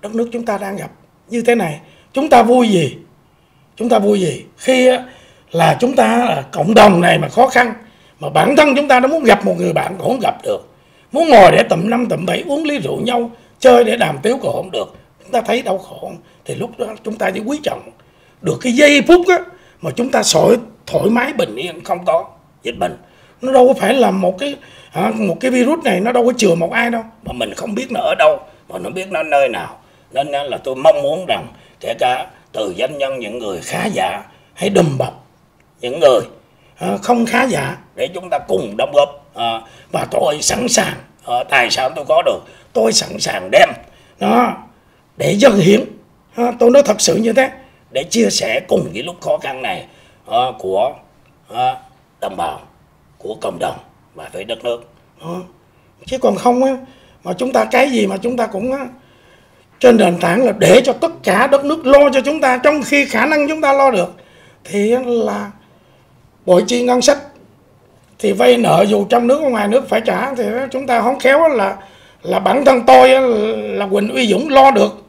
[0.00, 0.90] đất nước chúng ta đang gặp
[1.28, 1.80] như thế này
[2.12, 2.96] chúng ta vui gì?
[3.76, 4.44] Chúng ta vui gì?
[4.56, 4.90] Khi
[5.50, 7.74] là chúng ta cộng đồng này mà khó khăn
[8.20, 10.68] mà bản thân chúng ta nó muốn gặp một người bạn cũng không gặp được.
[11.12, 14.38] Muốn ngồi để tầm năm tầm bảy uống ly rượu nhau chơi để đàm tiếu
[14.42, 14.94] cũng không được.
[15.22, 16.12] Chúng ta thấy đau khổ
[16.44, 17.90] thì lúc đó chúng ta chỉ quý trọng
[18.40, 19.38] được cái giây phút á,
[19.80, 20.56] mà chúng ta sỏi
[20.86, 22.24] thoải mái bình yên không có
[22.62, 22.96] dịch bệnh.
[23.42, 24.56] Nó đâu có phải là một cái
[25.14, 27.86] một cái virus này nó đâu có chừa một ai đâu mà mình không biết
[27.92, 29.78] nó ở đâu mà nó biết nó nơi nào.
[30.12, 31.46] Nên là tôi mong muốn rằng
[31.80, 34.22] kể cả từ doanh nhân những người khá giả
[34.54, 35.26] hãy đùm bọc
[35.80, 36.20] những người
[36.78, 39.32] à, không khá giả để chúng ta cùng đóng góp
[39.92, 40.94] và tôi sẵn sàng
[41.26, 42.40] à, tài sản tôi có được?
[42.72, 43.68] Tôi sẵn sàng đem
[44.18, 44.56] đó
[45.16, 45.84] để dân hiến.
[46.36, 47.50] À, tôi nói thật sự như thế
[47.90, 49.86] để chia sẻ cùng cái lúc khó khăn này
[50.58, 50.92] của
[52.20, 52.60] đồng bào
[53.18, 53.76] của cộng đồng
[54.14, 54.84] và với đất nước.
[56.06, 56.76] Chứ còn không á
[57.24, 58.86] mà chúng ta cái gì mà chúng ta cũng á,
[59.82, 62.82] trên nền tảng là để cho tất cả đất nước lo cho chúng ta trong
[62.82, 64.12] khi khả năng chúng ta lo được.
[64.64, 65.50] Thì là
[66.46, 67.18] bội chi ngân sách.
[68.18, 70.34] Thì vay nợ dù trong nước ngoài nước phải trả.
[70.34, 71.76] Thì chúng ta không khéo là
[72.22, 73.08] là bản thân tôi
[73.52, 75.04] là Quỳnh Uy Dũng lo được.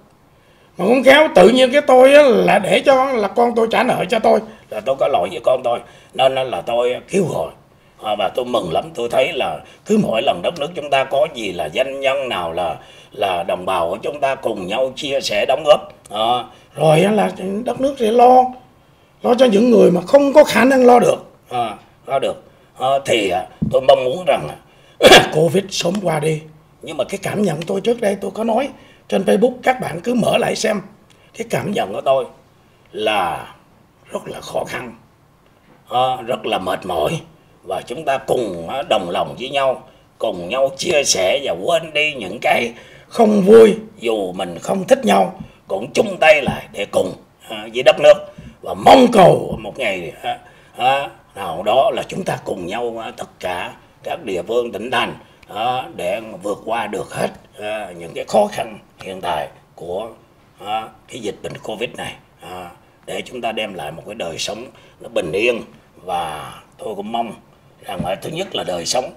[0.77, 4.05] Mà không khéo, tự nhiên cái tôi là để cho là con tôi trả nợ
[4.09, 4.39] cho tôi.
[4.69, 5.79] Là tôi có lỗi với con tôi,
[6.13, 7.51] nên là tôi kêu gọi.
[8.01, 11.03] Ờ, và tôi mừng lắm, tôi thấy là cứ mỗi lần đất nước chúng ta
[11.03, 12.75] có gì là danh nhân nào là
[13.13, 15.93] là đồng bào của chúng ta cùng nhau chia sẻ đóng góp.
[16.09, 16.43] À,
[16.75, 17.31] rồi là
[17.65, 18.43] đất nước sẽ lo
[19.23, 21.25] lo cho những người mà không có khả năng lo được.
[21.49, 21.75] À,
[22.07, 22.43] lo được.
[22.79, 24.47] À, thì à, tôi mong muốn rằng
[24.99, 26.41] à, covid sớm qua đi.
[26.81, 28.69] Nhưng mà cái cảm nhận tôi trước đây tôi có nói
[29.07, 30.81] trên facebook các bạn cứ mở lại xem.
[31.37, 32.25] Cái cảm nhận của tôi
[32.91, 33.53] là
[34.11, 34.95] rất là khó khăn
[35.89, 37.21] à, rất là mệt mỏi.
[37.63, 39.83] Và chúng ta cùng à, đồng lòng với nhau
[40.17, 42.73] cùng nhau chia sẻ và quên đi những cái
[43.13, 47.13] không vui dù mình không thích nhau cũng chung tay lại để cùng
[47.49, 48.13] à, với đất nước.
[48.61, 50.39] Và mong cầu một ngày à,
[50.77, 54.91] à, nào đó là chúng ta cùng nhau à, tất cả các địa phương tỉnh
[54.91, 55.15] thành
[55.47, 60.09] à, để vượt qua được hết à, những cái khó khăn hiện tại của
[60.65, 62.69] à, cái dịch bệnh covid này à,
[63.05, 64.65] để chúng ta đem lại một cái đời sống
[64.99, 65.61] nó bình yên.
[65.95, 67.33] Và tôi cũng mong
[67.85, 69.13] rằng thứ nhất là đời sống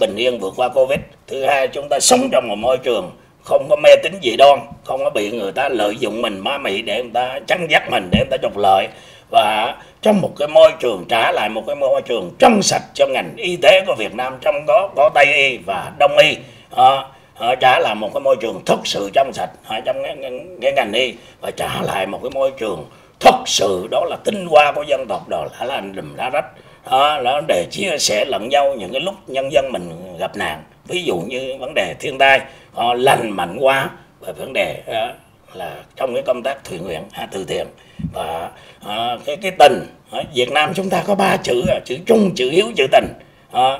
[0.00, 0.98] bình yên vượt qua covid.
[1.26, 3.10] Thứ hai chúng ta sống trong một môi trường
[3.42, 6.58] không có mê tín dị đoan không có bị người ta lợi dụng mình má
[6.58, 8.88] mị để người ta chăn dắt mình để người ta trục lợi.
[9.30, 13.06] Và trong một cái môi trường trả lại một cái môi trường trong sạch cho
[13.06, 16.36] ngành y tế của Việt Nam trong đó có Tây y và Đông y.
[16.76, 17.04] À,
[17.38, 20.40] à, trả lại một cái môi trường thật sự trong sạch ở trong cái, cái,
[20.62, 21.14] cái ngành y.
[21.40, 22.84] Và trả lại một cái môi trường
[23.20, 26.44] thật sự đó là tinh hoa của dân tộc đó là là đùm lá rách
[26.90, 30.62] đó là để chia sẻ lẫn nhau những cái lúc nhân dân mình gặp nạn.
[30.86, 32.40] Ví dụ như vấn đề thiên tai
[32.72, 35.14] họ lành mạnh quá và vấn đề ờ,
[35.54, 37.66] là trong cái công tác thiện nguyện à, từ thiện.
[38.12, 38.50] Và
[38.86, 42.34] à, cái cái tình ờ, Việt Nam chúng ta có ba chữ à, chữ chung
[42.34, 43.06] chữ hiếu chữ tình.
[43.52, 43.78] À,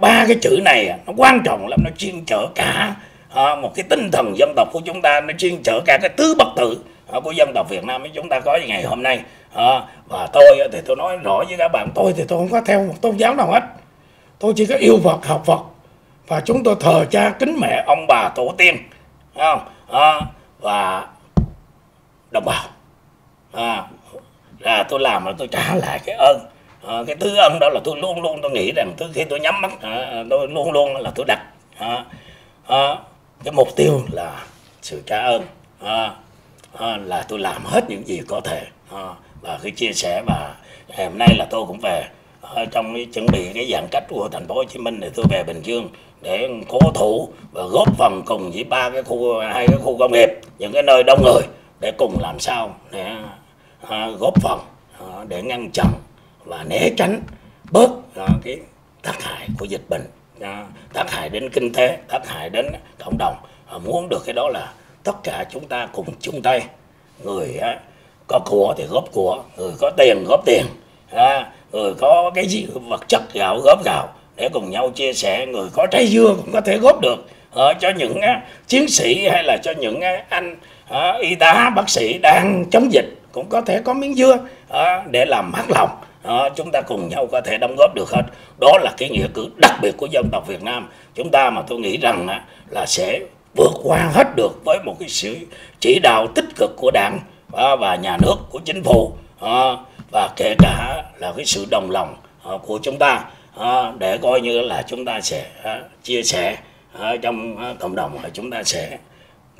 [0.00, 2.94] ba cái chữ này à, nó quan trọng lắm nó chuyên chở cả
[3.34, 6.10] à, một cái tinh thần dân tộc của chúng ta nó chuyên chở cả cái
[6.16, 6.78] tứ bất tử
[7.24, 9.20] của dân tộc Việt Nam chúng ta có ngày hôm nay
[10.08, 12.84] và tôi thì tôi nói rõ với các bạn tôi thì tôi không có theo
[12.84, 13.62] một tôn giáo nào hết.
[14.38, 15.60] Tôi chỉ có yêu Phật học Phật.
[16.26, 18.76] Và chúng tôi thờ cha kính mẹ ông bà tổ tiên
[19.36, 19.60] không
[20.60, 21.06] và
[22.30, 22.64] đồng bào
[23.52, 23.84] à,
[24.58, 26.38] là tôi làm là tôi trả lại cái ơn
[26.86, 29.40] à, cái thứ ơn đó là tôi luôn luôn tôi nghĩ rằng từ khi tôi
[29.40, 31.40] nhắm mắt à, tôi luôn luôn là tôi đặt
[31.78, 32.04] à,
[32.66, 32.96] à,
[33.44, 34.44] cái mục tiêu là
[34.82, 35.42] sự trả ơn
[35.84, 36.10] à,
[36.76, 38.66] Ờ, là tôi làm hết những gì có thể.
[38.90, 40.54] Ờ, và khi chia sẻ và
[40.88, 42.04] ngày hôm nay là tôi cũng về
[42.70, 45.26] trong cái chuẩn bị cái giãn cách của thành phố Hồ Chí Minh thì tôi
[45.30, 45.88] về Bình Dương
[46.22, 50.12] để cố thủ và góp phần cùng với ba cái khu, hai cái khu công
[50.12, 51.42] nghiệp, những cái nơi đông người
[51.80, 53.16] để cùng làm sao để
[53.80, 54.60] ờ, góp phần
[55.28, 55.86] để ngăn chặn
[56.44, 57.20] và né tránh
[57.70, 57.90] bớt
[58.44, 58.56] cái
[59.02, 60.06] tác hại của dịch bệnh
[60.92, 62.66] tác hại đến kinh tế, tác hại đến
[63.04, 63.36] cộng đồng.
[63.84, 64.72] Muốn được cái đó là
[65.04, 66.62] tất cả chúng ta cùng chung tay.
[67.24, 67.78] Người á,
[68.26, 70.66] có của thì góp của người có tiền góp tiền
[71.10, 75.46] à, người có cái gì vật chất gạo góp gạo để cùng nhau chia sẻ
[75.46, 77.26] người có trái dưa cũng có thể góp được.
[77.54, 80.56] À, cho những á, chiến sĩ hay là cho những á, anh
[81.20, 84.38] y tá bác sĩ đang chống dịch cũng có thể có miếng dưa
[85.10, 85.88] để làm mát lòng.
[86.22, 88.22] Ờ, chúng ta cùng nhau có thể đóng góp được hết.
[88.60, 90.88] Đó là cái nghĩa cử đặc biệt của dân tộc Việt Nam.
[91.14, 92.28] Chúng ta mà tôi nghĩ rằng
[92.70, 93.20] là sẽ
[93.56, 95.36] vượt qua hết được với một cái sự
[95.80, 97.20] chỉ đạo tích cực của đảng
[97.52, 99.76] à, và nhà nước, của chính phủ à,
[100.12, 103.24] và kể cả là cái sự đồng lòng à, của chúng ta
[103.98, 105.46] để coi như là chúng ta sẽ
[106.02, 106.56] chia sẻ
[107.22, 108.98] trong cộng đồng là chúng ta sẽ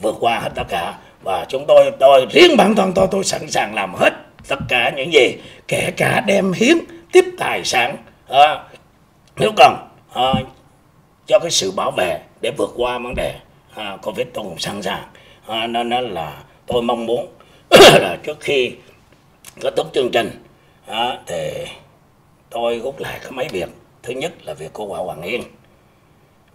[0.03, 0.95] vượt qua hết tất cả.
[1.23, 4.11] Và chúng tôi tôi, riêng bản thân tôi tôi sẵn sàng làm hết
[4.49, 5.37] tất cả những gì,
[5.69, 6.79] kể cả đem hiến,
[7.13, 7.97] tiếp tài sản
[9.37, 9.75] nếu cần
[11.27, 13.35] cho cái sự bảo vệ để vượt qua vấn đề
[13.75, 15.05] à, vết tôi cũng sẵn sàng.
[15.47, 17.29] À, nên là tôi mong muốn
[17.93, 18.73] là trước khi
[19.61, 20.31] kết thúc chương trình
[20.87, 21.67] à, thì
[22.51, 23.69] tôi rút lại có mấy việc
[24.03, 25.43] thứ nhất là việc cô hoàng Hoàng Yên.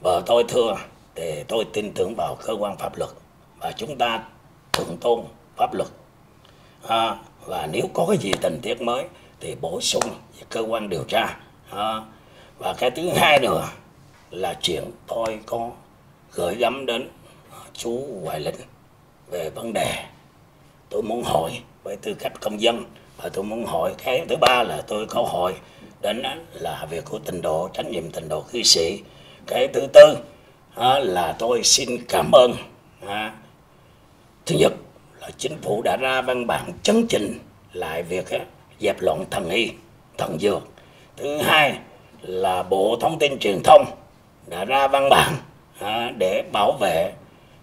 [0.01, 0.75] Vợ tôi thưa
[1.15, 3.09] thì tôi tin tưởng vào cơ quan pháp luật
[3.59, 4.23] và chúng ta
[4.73, 5.19] thượng tôn
[5.55, 5.89] pháp luật.
[6.87, 7.15] À,
[7.45, 9.05] và nếu có cái gì tình tiết mới
[9.39, 10.03] thì bổ sung
[10.39, 11.37] về cơ quan điều tra.
[11.69, 12.01] À,
[12.57, 13.67] và cái thứ hai nữa
[14.31, 15.69] là chuyện tôi có
[16.33, 17.09] gửi gắm đến
[17.51, 18.55] à, chú Hoài Linh
[19.31, 20.05] về vấn đề.
[20.89, 22.85] Tôi muốn hỏi với tư cách công dân
[23.17, 25.53] và tôi muốn hỏi cái thứ ba là tôi có hỏi
[26.01, 26.23] đến
[26.53, 29.01] là việc của tình độ, trách nhiệm tình độ cư sĩ.
[29.47, 30.17] Cái thứ tư
[31.03, 32.53] là tôi xin cảm ơn
[34.45, 34.73] thứ nhất
[35.21, 37.39] là chính phủ đã ra văn bản chấn trình
[37.73, 38.25] lại việc
[38.79, 39.71] dẹp loạn thần y,
[40.17, 40.63] thần dược.
[41.17, 41.77] Thứ hai
[42.21, 43.85] là bộ thông tin truyền thông
[44.47, 45.33] đã ra văn bản
[46.17, 47.11] để bảo vệ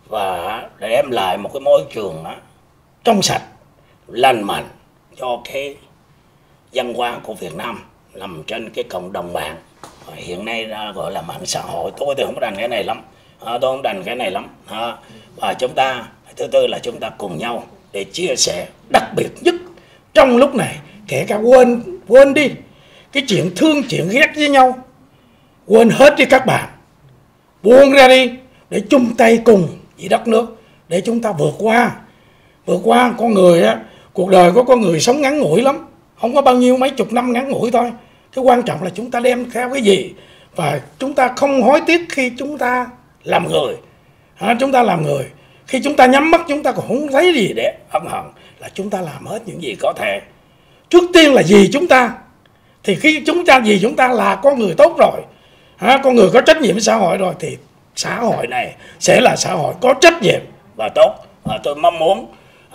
[0.08, 2.24] và để đem lại một cái môi trường
[3.04, 3.42] trong sạch
[4.06, 4.68] lành mạnh
[5.16, 5.76] cho cái
[6.72, 7.80] văn hóa của Việt Nam
[8.14, 9.56] nằm trên cái cộng đồng mạng.
[10.14, 11.90] Hiện nay gọi là mạng xã hội.
[11.96, 13.02] Tôi thì không đành cái này lắm.
[13.44, 14.48] À, tôi không đành cái này lắm.
[14.66, 14.96] À,
[15.36, 19.28] và chúng ta thứ tư là chúng ta cùng nhau để chia sẻ đặc biệt
[19.40, 19.54] nhất
[20.14, 20.76] trong lúc này
[21.08, 22.50] kể cả quên quên đi
[23.12, 24.78] cái chuyện thương chuyện ghét với nhau
[25.66, 26.68] quên hết đi các bạn
[27.62, 28.30] buông ra đi
[28.70, 31.96] để chung tay cùng vì đất nước để chúng ta vượt qua.
[32.66, 33.78] Vượt qua con người á
[34.12, 35.86] cuộc đời của con người sống ngắn ngủi lắm.
[36.20, 37.92] Không có bao nhiêu mấy chục năm ngắn ngủi thôi.
[38.32, 40.12] Cái quan trọng là chúng ta đem theo cái gì?
[40.56, 42.86] Và chúng ta không hối tiếc khi chúng ta
[43.24, 43.76] làm người.
[44.38, 45.24] À, chúng ta làm người.
[45.66, 48.24] Khi chúng ta nhắm mắt chúng ta cũng không thấy gì để ân hận
[48.58, 50.20] là chúng ta làm hết những gì có thể.
[50.88, 52.14] Trước tiên là gì chúng ta.
[52.84, 55.22] Thì khi chúng ta gì chúng ta là con người tốt rồi
[55.78, 57.56] à, con người có trách nhiệm xã hội rồi thì
[57.96, 60.40] xã hội này sẽ là xã hội có trách nhiệm
[60.76, 61.14] và tốt.
[61.50, 62.26] À, tôi mong muốn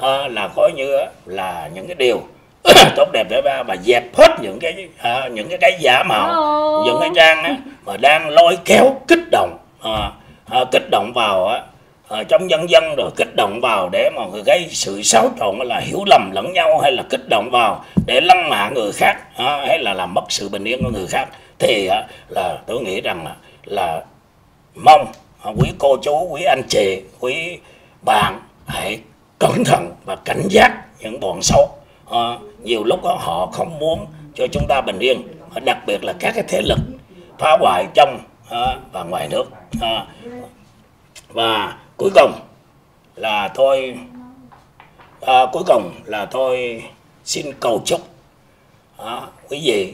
[0.02, 2.22] à, là coi như là những cái điều
[2.96, 6.28] tốt đẹp để ba và dẹp hết những cái à, những cái cái giả mạo
[6.28, 6.84] Hello.
[6.86, 10.12] những cái trang á, mà đang lôi kéo kích động à,
[10.50, 11.62] à, kích động vào á,
[12.10, 15.80] à, trong nhân dân rồi kích động vào để mà gây sự xáo trộn là
[15.80, 19.66] hiểu lầm lẫn nhau hay là kích động vào để lăng mạ người khác à,
[19.68, 21.28] hay là làm mất sự bình yên của người khác
[21.62, 21.90] thì
[22.30, 23.36] là tôi nghĩ rằng là,
[23.66, 24.06] là
[24.76, 25.12] mong
[25.58, 27.60] quý cô chú quý anh chị quý
[28.06, 29.00] bạn hãy
[29.40, 31.70] cẩn thận và cảnh giác những bọn xấu.
[32.12, 34.06] À, nhiều lúc đó, họ không muốn
[34.36, 35.22] cho chúng ta bình yên
[35.66, 36.80] đặc biệt là các cái thế lực
[37.40, 39.46] phá hoại trong à, và ngoài nước.
[39.82, 40.06] À,
[41.28, 42.32] và cuối cùng
[43.16, 43.98] là tôi
[45.22, 46.84] à, cuối cùng là tôi
[47.26, 48.02] xin cầu chúc
[48.98, 49.94] à, quý vị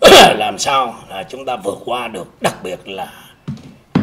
[0.38, 3.06] làm sao là chúng ta vượt qua được đặc biệt là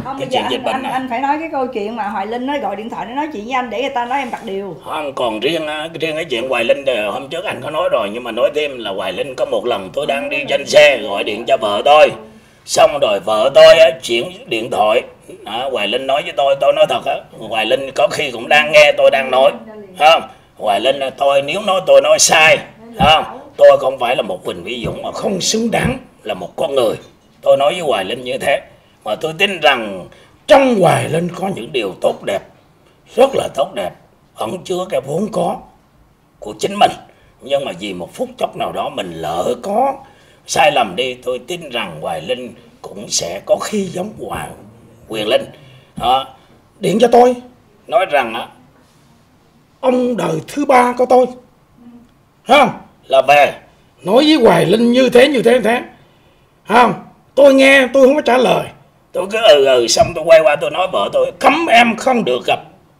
[0.03, 0.91] không cái chuyện dịch anh, bệnh anh, này.
[0.91, 3.27] anh phải nói cái câu chuyện mà hoài linh nói gọi điện thoại để nói
[3.33, 4.77] chuyện với anh để người ta nói em đặt điều.
[4.85, 5.67] Không, còn riêng
[5.99, 8.51] riêng cái chuyện Hoài Linh thì hôm trước anh có nói rồi nhưng mà nói
[8.55, 11.57] thêm là Hoài Linh có một lần tôi đang đi trên xe gọi điện cho
[11.61, 12.11] vợ tôi.
[12.65, 15.01] Xong rồi vợ tôi á, chuyển điện thoại.
[15.45, 17.15] Đó, Hoài Linh nói với tôi tôi nói thật á
[17.49, 19.51] Hoài Linh có khi cũng đang nghe tôi đang nói.
[19.99, 20.21] Không
[20.57, 22.57] Hoài Linh là tôi nếu nói tôi nói sai
[22.99, 26.55] không tôi không phải là một Quỳnh Vĩ Dũng mà không xứng đáng là một
[26.55, 26.95] con người.
[27.41, 28.61] Tôi nói với Hoài Linh như thế
[29.03, 30.07] mà tôi tin rằng
[30.47, 32.41] trong Hoài Linh có những điều tốt đẹp
[33.15, 33.91] rất là tốt đẹp
[34.35, 35.57] ẩn chứa cái vốn có
[36.39, 36.91] của chính mình.
[37.41, 39.93] Nhưng mà vì một phút chốc nào đó mình lỡ có
[40.47, 44.53] sai lầm đi tôi tin rằng Hoài Linh cũng sẽ có khi giống Hoàng
[45.07, 45.45] Quyền Linh.
[45.95, 46.27] Đó.
[46.79, 47.35] điện cho tôi
[47.87, 48.47] nói rằng á,
[49.79, 51.25] ông đời thứ ba của tôi.
[52.47, 52.69] Không
[53.11, 53.53] là về
[54.03, 55.81] nói với hoài linh như thế như thế như thế.
[56.67, 56.93] Không?
[57.35, 58.65] Tôi nghe tôi không có trả lời.
[59.11, 62.25] Tôi cứ ừ ừ xong tôi quay qua tôi nói vợ tôi cấm em không
[62.25, 62.59] được gặp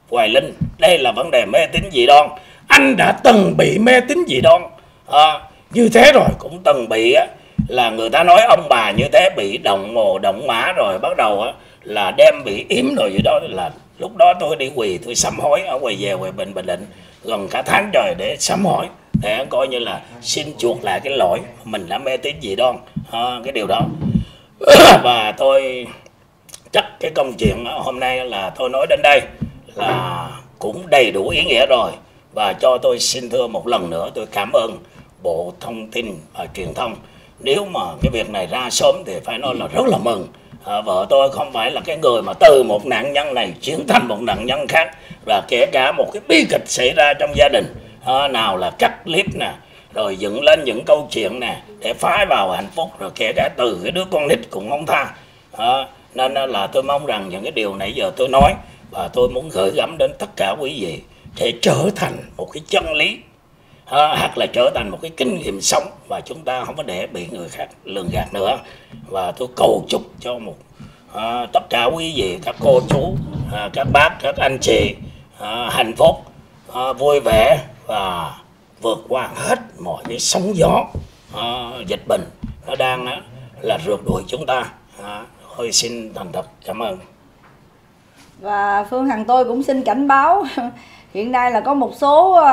[0.09, 0.53] Hoài Linh.
[0.80, 2.30] Đây là vấn đề mê tín dị đoan.
[2.68, 4.62] Anh đã từng bị mê tín dị đoan.
[5.07, 5.39] À,
[5.72, 7.26] như thế rồi cũng từng bị á
[7.68, 11.18] là người ta nói ông bà như thế bị động mồ động mã rồi bắt
[11.18, 11.51] đầu á
[11.84, 15.39] là đem bị yếm rồi gì đó là lúc đó tôi đi quỳ tôi sám
[15.39, 16.86] hối ở quầy về quầy bình bình định
[17.24, 18.86] gần cả tháng trời để sám hối
[19.22, 22.78] để coi như là xin chuộc lại cái lỗi mình đã mê tín dị đoan
[23.12, 23.82] à, cái điều đó.
[25.04, 25.88] Và tôi
[26.72, 29.22] chắc cái công chuyện hôm nay là tôi nói đến đây
[29.76, 31.92] là cũng đầy đủ ý nghĩa rồi.
[32.34, 34.78] Và cho tôi xin thưa một lần nữa tôi cảm ơn
[35.24, 36.96] bộ thông tin và truyền thông.
[37.40, 40.28] Nếu mà cái việc này ra sớm thì phải nói là rất là mừng.
[40.66, 43.88] À, vợ tôi không phải là cái người mà từ một nạn nhân này chuyển
[43.88, 47.32] thành một nạn nhân khác và kể cả một cái bi kịch xảy ra trong
[47.36, 47.66] gia đình
[48.06, 49.54] à, nào là cắt clip nè
[49.93, 53.49] rồi dựng lên những câu chuyện nè để phá vào hạnh phúc rồi kể cả
[53.58, 55.14] từ cái đứa con nít cũng không tha.
[55.58, 58.54] À, nên là tôi mong rằng những cái điều nãy giờ tôi nói
[58.91, 60.99] và tôi muốn gửi gắm đến tất cả quý vị
[61.39, 63.18] để trở thành một cái chân lý.
[63.86, 66.84] À, hoặc là trở thành một cái kinh nghiệm sống và chúng ta không có
[66.84, 68.58] để bị người khác lường gạt nữa.
[69.08, 70.56] Và tôi cầu chúc cho một
[71.14, 73.16] à, tất cả quý vị các cô chú
[73.54, 74.95] à, các bác các anh chị
[75.39, 76.16] à, hạnh phúc
[76.74, 78.32] à, vui vẻ và
[78.82, 80.86] vượt qua hết mọi cái sóng gió.
[81.36, 82.22] À, dịch bệnh
[82.68, 83.22] nó đang á,
[83.62, 84.66] là rượt đuổi chúng ta.
[85.02, 85.24] Ờ, à,
[85.56, 86.98] hơi xin thành thật cảm ơn.
[88.42, 90.44] Và phương hằng tôi cũng xin cảnh báo
[91.14, 92.46] hiện nay là có một số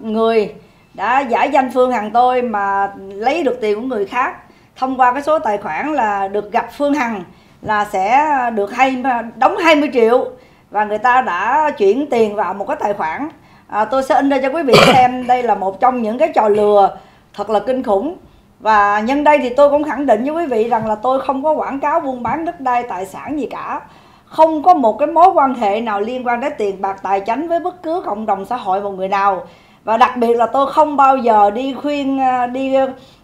[0.00, 0.54] người
[0.94, 4.36] đã giả danh phương hằng tôi mà lấy được tiền của người khác.
[4.76, 7.24] Thông qua cái số tài khoản là được gặp phương hằng
[7.62, 9.02] là sẽ được hay
[9.36, 10.30] đóng 20 triệu
[10.70, 13.28] và người ta đã chuyển tiền vào một cái tài khoản
[13.68, 15.26] à, tôi sẽ in ra cho quý vị xem.
[15.26, 16.96] Đây là một trong những cái trò lừa
[17.34, 18.16] thật là kinh khủng.
[18.60, 21.44] Và nhân đây thì tôi cũng khẳng định với quý vị rằng là tôi không
[21.44, 23.80] có quảng cáo buôn bán đất đai tài sản gì cả.
[24.24, 27.48] Không có một cái mối quan hệ nào liên quan đến tiền bạc tài chánh
[27.48, 29.46] với bất cứ cộng đồng xã hội một người nào.
[29.84, 32.76] Và đặc biệt là tôi không bao giờ đi khuyên à, đi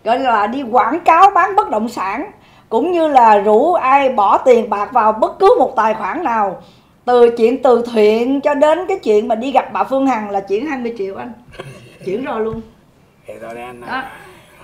[0.04, 2.30] gọi là đi quảng cáo bán bất động sản
[2.68, 6.56] cũng như là rủ ai bỏ tiền bạc vào bất cứ một tài khoản nào
[7.04, 10.40] từ chuyện từ thiện cho đến cái chuyện mà đi gặp bà Phương Hằng là
[10.40, 11.32] chuyển 20 triệu anh.
[12.04, 12.60] Chuyển rồi luôn.
[13.86, 14.02] Đó.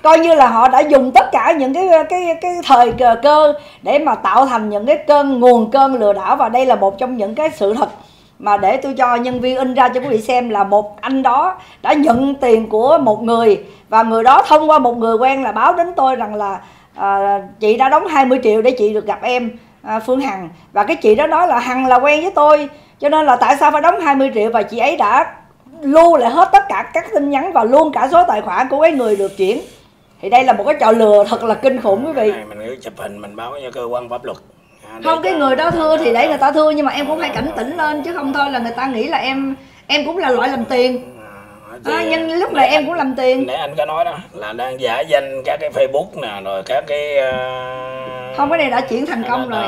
[0.02, 3.98] coi như là họ đã dùng tất cả những cái cái cái thời cơ để
[3.98, 7.16] mà tạo thành những cái cơn nguồn cơn lừa đảo và đây là một trong
[7.16, 7.88] những cái sự thật
[8.38, 11.22] mà để tôi cho nhân viên in ra cho quý vị xem là một anh
[11.22, 15.42] đó đã nhận tiền của một người và người đó thông qua một người quen
[15.42, 16.60] là báo đến tôi rằng là
[16.94, 19.50] à, chị đã đóng 20 triệu để chị được gặp em
[19.88, 20.48] à, Phương Hằng.
[20.72, 22.68] Và cái chị đó nói là Hằng là quen với tôi
[23.00, 25.34] cho nên là tại sao phải đóng 20 triệu và chị ấy đã
[25.80, 28.82] lưu lại hết tất cả các tin nhắn và luôn cả số tài khoản của
[28.82, 29.60] cái người được chuyển.
[30.22, 32.30] Thì đây là một cái trò lừa thật là kinh khủng quý vị.
[32.30, 34.36] Này mình cứ chụp hình mình báo cho cơ quan pháp luật.
[34.92, 37.20] À, không cái người đó thưa thì để người ta thưa nhưng mà em cũng
[37.20, 40.18] phải cảnh tỉnh lên chứ không thôi là người ta nghĩ là em em cũng
[40.18, 41.17] là loại làm tiền
[41.84, 43.46] À, thì nhưng lúc này em cũng làm tiền.
[43.46, 46.84] nãy anh có nói đó là đang giả danh các cái facebook nè rồi các
[46.86, 48.36] cái uh...
[48.36, 49.64] không cái này đã chuyển thành công rồi.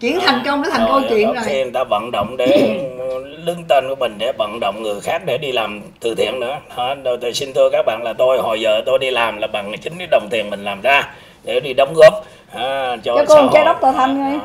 [0.00, 1.62] chuyển thành công nó thành câu chuyện Khi rồi.
[1.64, 2.46] người ta vận động để
[3.44, 6.56] lưng tên của mình để vận động người khác để đi làm từ thiện nữa.
[6.76, 9.46] Đó, rồi tôi xin thưa các bạn là tôi hồi giờ tôi đi làm là
[9.46, 11.08] bằng chính cái đồng tiền mình làm ra
[11.44, 12.14] để đi đóng góp.
[12.54, 14.30] À, cho Cho con trái đất tòa thanh.
[14.30, 14.40] Rồi.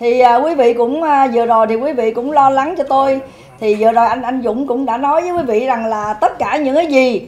[0.00, 2.84] thì à, quý vị cũng à, vừa rồi thì quý vị cũng lo lắng cho
[2.84, 3.20] tôi
[3.60, 6.38] thì vừa rồi anh anh Dũng cũng đã nói với quý vị rằng là tất
[6.38, 7.26] cả những cái gì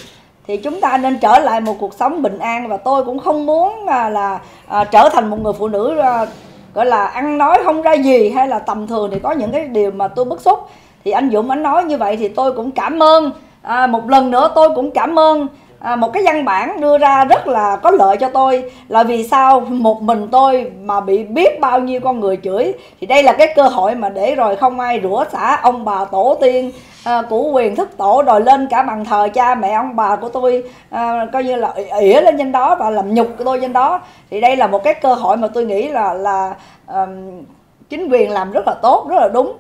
[0.49, 2.69] thì chúng ta nên trở lại một cuộc sống bình an.
[2.69, 6.27] Và tôi cũng không muốn là, là à, trở thành một người phụ nữ à,
[6.75, 9.11] gọi là ăn nói không ra gì hay là tầm thường.
[9.13, 10.59] Thì có những cái điều mà tôi bức xúc.
[11.05, 13.31] Thì anh Dũng anh nói như vậy thì tôi cũng cảm ơn.
[13.63, 15.47] À, một lần nữa tôi cũng cảm ơn
[15.79, 19.25] à, một cái văn bản đưa ra rất là có lợi cho tôi là vì
[19.25, 22.73] sao một mình tôi mà bị biết bao nhiêu con người chửi.
[23.01, 26.05] Thì đây là cái cơ hội mà để rồi không ai rủa xả ông bà
[26.05, 26.73] tổ tiên
[27.05, 30.29] à, của quyền thức tổ đòi lên cả bằng thờ cha mẹ ông bà của
[30.29, 33.73] tôi à, coi như là ỉa lên trên đó và làm nhục của tôi trên
[33.73, 34.01] đó.
[34.31, 36.55] Thì đây là một cái cơ hội mà tôi nghĩ là là
[36.87, 37.43] um,
[37.89, 39.53] chính quyền làm rất là tốt rất là đúng.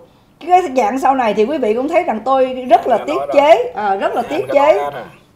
[0.49, 3.73] Cái dạng sau này thì quý vị cũng thấy rằng tôi rất là tiết chế
[3.75, 4.91] à, rất là tiết chế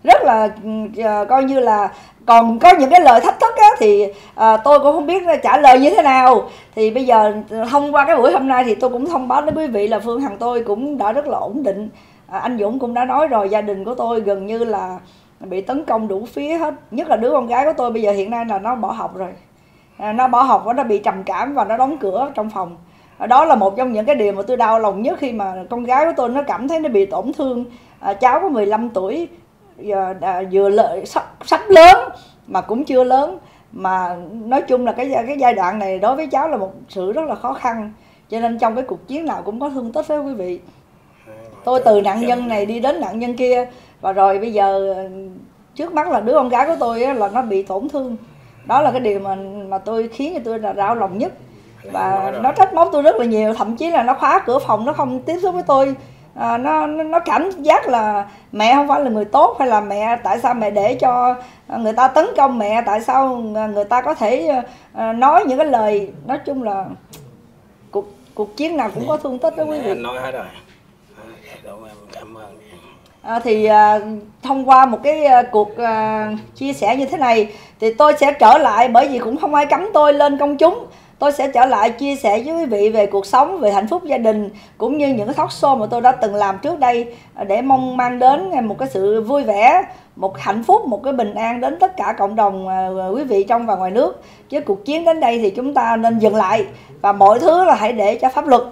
[0.05, 1.89] rất là uh, coi như là
[2.27, 5.57] còn có những cái lời thách thức á, thì uh, tôi cũng không biết trả
[5.57, 6.49] lời như thế nào.
[6.75, 9.43] Thì bây giờ ờ, thông qua cái buổi hôm nay thì tôi cũng thông báo
[9.43, 11.89] đến quý vị là phương hằng tôi cũng đã rất là ổn định.
[12.27, 14.99] À, anh dũng cũng đã nói rồi gia đình của tôi gần như là
[15.41, 18.13] bị tấn công đủ phía hết nhất là đứa con gái của tôi bây giờ
[18.13, 19.31] hiện nay là nó bỏ học rồi.
[19.99, 22.77] À, nó bỏ học và nó bị trầm cảm và nó đóng cửa trong phòng.
[23.29, 25.85] Đó là một trong những cái điều mà tôi đau lòng nhất khi mà con
[25.85, 27.65] gái của tôi nó cảm thấy nó bị tổn thương.
[28.01, 29.29] À, cháu có 15 tuổi
[30.21, 32.09] À, vừa lợi sắp, sắp lớn
[32.47, 33.39] mà cũng chưa lớn.
[33.73, 37.13] Mà nói chung là cái cái giai đoạn này đối với cháu là một sự
[37.13, 37.93] rất là khó khăn.
[38.31, 40.61] Cho nên trong cái cuộc chiến nào cũng có thương tích với quý vị.
[41.65, 43.69] Tôi từ nạn nhân này đi đến nạn nhân kia.
[44.01, 44.95] Và rồi bây giờ
[45.75, 48.17] trước mắt là đứa con gái của tôi ấy, là nó bị tổn thương.
[48.65, 49.35] Đó là cái điều mà
[49.69, 51.33] mà tôi khiến cho tôi là đau lòng nhất.
[51.93, 53.55] Và nó trách móc tôi rất là nhiều.
[53.55, 55.95] Thậm chí là nó khóa cửa phòng nó không tiếp xúc với tôi
[56.35, 60.17] à, nó nó cảm giác là mẹ không phải là người tốt hay là mẹ
[60.25, 61.35] tại sao mẹ để cho
[61.79, 62.83] người ta tấn công mẹ?
[62.87, 63.37] Tại sao
[63.75, 64.63] người ta có thể
[64.93, 66.85] uh, nói những cái lời nói chung là
[67.91, 68.05] cuộc
[68.35, 69.95] cuộc chiến nào cũng có thương tích đó quý vị.
[69.95, 70.47] Nói hết rồi.
[72.13, 72.63] Cảm ơn.
[73.23, 73.99] À, thì à,
[74.43, 78.33] thông qua một cái à, cuộc à, chia sẻ như thế này thì tôi sẽ
[78.33, 80.87] trở lại bởi vì cũng không ai cấm tôi lên công chúng
[81.23, 84.05] tôi sẽ trở lại chia sẻ với quý vị về cuộc sống về hạnh phúc
[84.05, 87.15] gia đình cũng như những cái talk show mà tôi đã từng làm trước đây
[87.35, 89.83] à, để mong mang đến một cái sự vui vẻ
[90.17, 93.25] một hạnh phúc một cái bình an đến tất cả cộng đồng à, à, quý
[93.25, 94.23] vị trong và ngoài nước.
[94.49, 96.67] Chứ cuộc chiến đến đây thì chúng ta nên dừng lại
[97.01, 98.63] và mọi thứ là hãy để cho pháp luật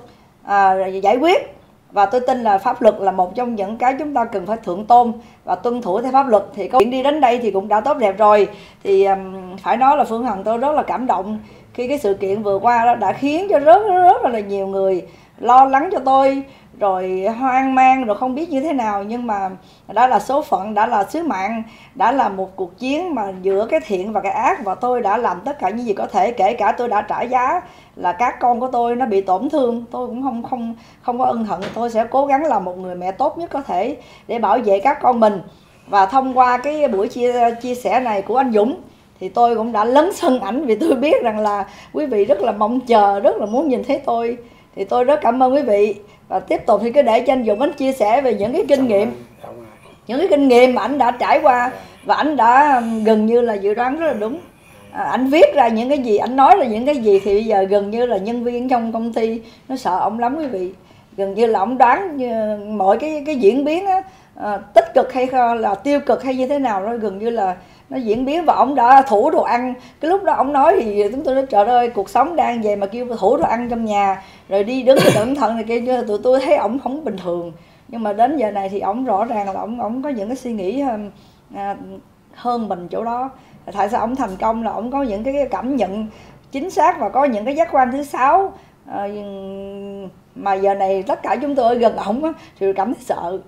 [0.44, 1.56] à, giải quyết.
[1.92, 4.56] Và tôi tin là pháp luật là một trong những cái chúng ta cần phải
[4.56, 5.12] thượng tôn
[5.44, 6.44] và tuân thủ theo pháp luật.
[6.54, 8.48] Thì có chuyện đi đến đây thì cũng đã tốt đẹp rồi.
[8.84, 11.38] Thì um, phải nói là phương hằng tôi rất là cảm động
[11.80, 14.66] khi cái sự kiện vừa qua đó đã khiến cho rất rất, rất là nhiều
[14.66, 15.06] người
[15.38, 16.42] lo lắng cho tôi
[16.78, 19.02] rồi hoang mang rồi không biết như thế nào.
[19.02, 19.50] Nhưng mà
[19.88, 21.62] đó là số phận đã là sứ mạng
[21.94, 24.64] đã là một cuộc chiến mà giữa cái thiện và cái ác.
[24.64, 27.22] Và tôi đã làm tất cả những gì có thể kể cả tôi đã trả
[27.22, 27.60] giá
[27.96, 29.84] là các con của tôi nó bị tổn thương.
[29.90, 31.60] Tôi cũng không không không có ân hận.
[31.74, 33.96] Tôi sẽ cố gắng làm một người mẹ tốt nhất có thể
[34.28, 35.42] để bảo vệ các con mình.
[35.86, 38.76] Và thông qua cái buổi chia chia sẻ này của anh Dũng
[39.20, 42.40] thì tôi cũng đã lấn sân ảnh vì tôi biết rằng là quý vị rất
[42.40, 44.36] là mong chờ rất là muốn nhìn thấy tôi.
[44.76, 45.94] Thì tôi rất cảm ơn quý vị.
[46.28, 48.64] Và tiếp tục thì cứ để cho anh Dũng anh chia sẻ về những cái
[48.68, 49.12] kinh nghiệm.
[50.06, 51.70] những cái kinh nghiệm mà anh đã trải qua
[52.04, 54.38] và anh đã gần như là dự đoán rất là đúng.
[54.92, 57.44] À, anh viết ra những cái gì anh nói là những cái gì thì bây
[57.44, 60.72] giờ gần như là nhân viên trong công ty nó sợ ông lắm quý vị.
[61.16, 62.18] Gần như là ông đoán
[62.78, 64.02] mọi cái cái diễn biến á,
[64.34, 67.56] à, tích cực hay là tiêu cực hay như thế nào đó gần như là
[67.90, 69.74] nó diễn biến và ông đã thủ đồ ăn.
[70.00, 72.76] Cái lúc đó ông nói thì chúng tôi nói trời ơi cuộc sống đang về
[72.76, 76.18] mà kêu thủ đồ ăn trong nhà rồi đi đứng cẩn thận này kia tụi
[76.22, 77.52] tôi thấy ổng không bình thường.
[77.88, 80.36] Nhưng mà đến giờ này thì ổng rõ ràng là ổng ổng có những cái
[80.36, 80.84] suy nghĩ
[81.54, 81.76] à,
[82.34, 83.30] hơn mình chỗ đó.
[83.72, 86.06] Tại sao ổng thành công là ổng có những cái cảm nhận
[86.52, 88.52] chính xác và có những cái giác quan thứ sáu.
[88.86, 89.08] À,
[90.34, 93.38] mà giờ này tất cả chúng tôi ở gần ổng thì cảm thấy sợ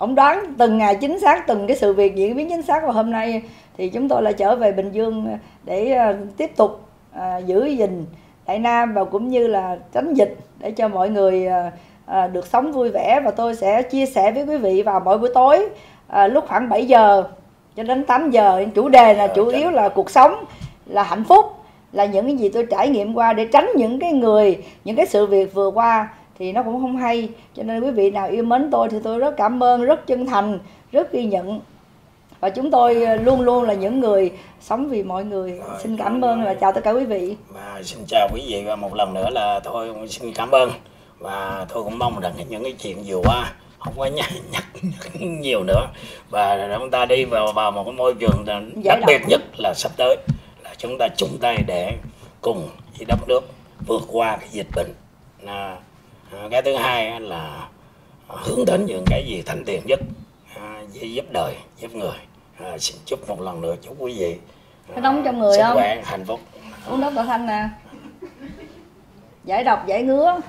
[0.00, 2.82] ông đoán từng ngày chính xác từng cái sự việc diễn biến chính xác.
[2.86, 3.42] Và hôm nay
[3.76, 6.80] thì chúng tôi lại trở về Bình Dương để uh, tiếp tục
[7.16, 8.06] uh, giữ gìn
[8.46, 11.48] Đại Nam và cũng như là tránh dịch để cho mọi người
[12.06, 13.20] uh, được sống vui vẻ.
[13.24, 15.68] Và tôi sẽ chia sẻ với quý vị vào mỗi buổi tối
[16.28, 17.24] lúc khoảng 7 giờ
[17.76, 18.64] cho đến 8 giờ.
[18.74, 20.44] Chủ đề là chủ yếu là cuộc sống
[20.86, 21.46] là hạnh phúc
[21.92, 25.06] là những cái gì tôi trải nghiệm qua để tránh những cái người những cái
[25.06, 26.08] sự việc vừa qua
[26.40, 27.28] thì nó cũng không hay.
[27.54, 30.26] Cho nên quý vị nào yêu mến tôi thì tôi rất cảm ơn rất chân
[30.26, 30.58] thành
[30.92, 31.60] rất ghi nhận.
[32.40, 35.50] Và chúng tôi ờ, luôn luôn là những người sống vì mọi người.
[35.50, 37.36] Rồi, xin cảm ơn và chào tất cả quý vị.
[37.48, 38.62] Và xin chào quý vị.
[38.66, 40.70] Và một lần nữa là tôi xin cảm ơn.
[41.18, 45.20] Và tôi cũng mong rằng những cái chuyện vừa qua không có nhắc, nhắc, nhắc
[45.20, 45.86] nhiều nữa.
[46.30, 48.44] Và chúng ta đi vào vào một cái môi trường
[48.84, 50.16] đặc biệt nhất là sắp tới
[50.64, 51.92] là chúng ta chung tay để
[52.40, 52.68] cùng
[52.98, 53.40] với đất nước
[53.86, 54.94] vượt qua cái dịch bệnh.
[55.46, 55.76] À,
[56.50, 57.68] cái thứ hai là
[58.28, 60.00] hướng đến những cái gì thành tiền nhất
[60.56, 62.16] à, giúp đời giúp người.
[62.60, 64.36] À, xin chúc một lần nữa chúc quý vị
[64.92, 65.74] cái đóng trong người không?
[65.74, 66.40] khỏe hạnh phúc.
[66.88, 67.68] Uống nước đậu thanh nè.
[69.44, 70.40] Giải độc giải ngứa.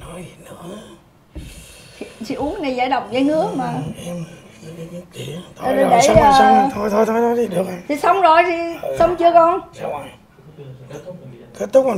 [0.00, 0.78] Nói nữa?
[2.26, 3.72] Chị uống này giải độc giải ngứa mà.
[4.06, 4.24] Em
[5.12, 6.70] chị thôi Để- rồi để, xong rồi ờ, xong rồi.
[6.74, 7.76] Thôi thôi thôi thôi đi được rồi.
[7.88, 8.56] thì xong rồi thì
[8.98, 9.60] xong chưa con?
[9.74, 10.06] Xong rồi.
[11.58, 11.92] Kết thúc rồi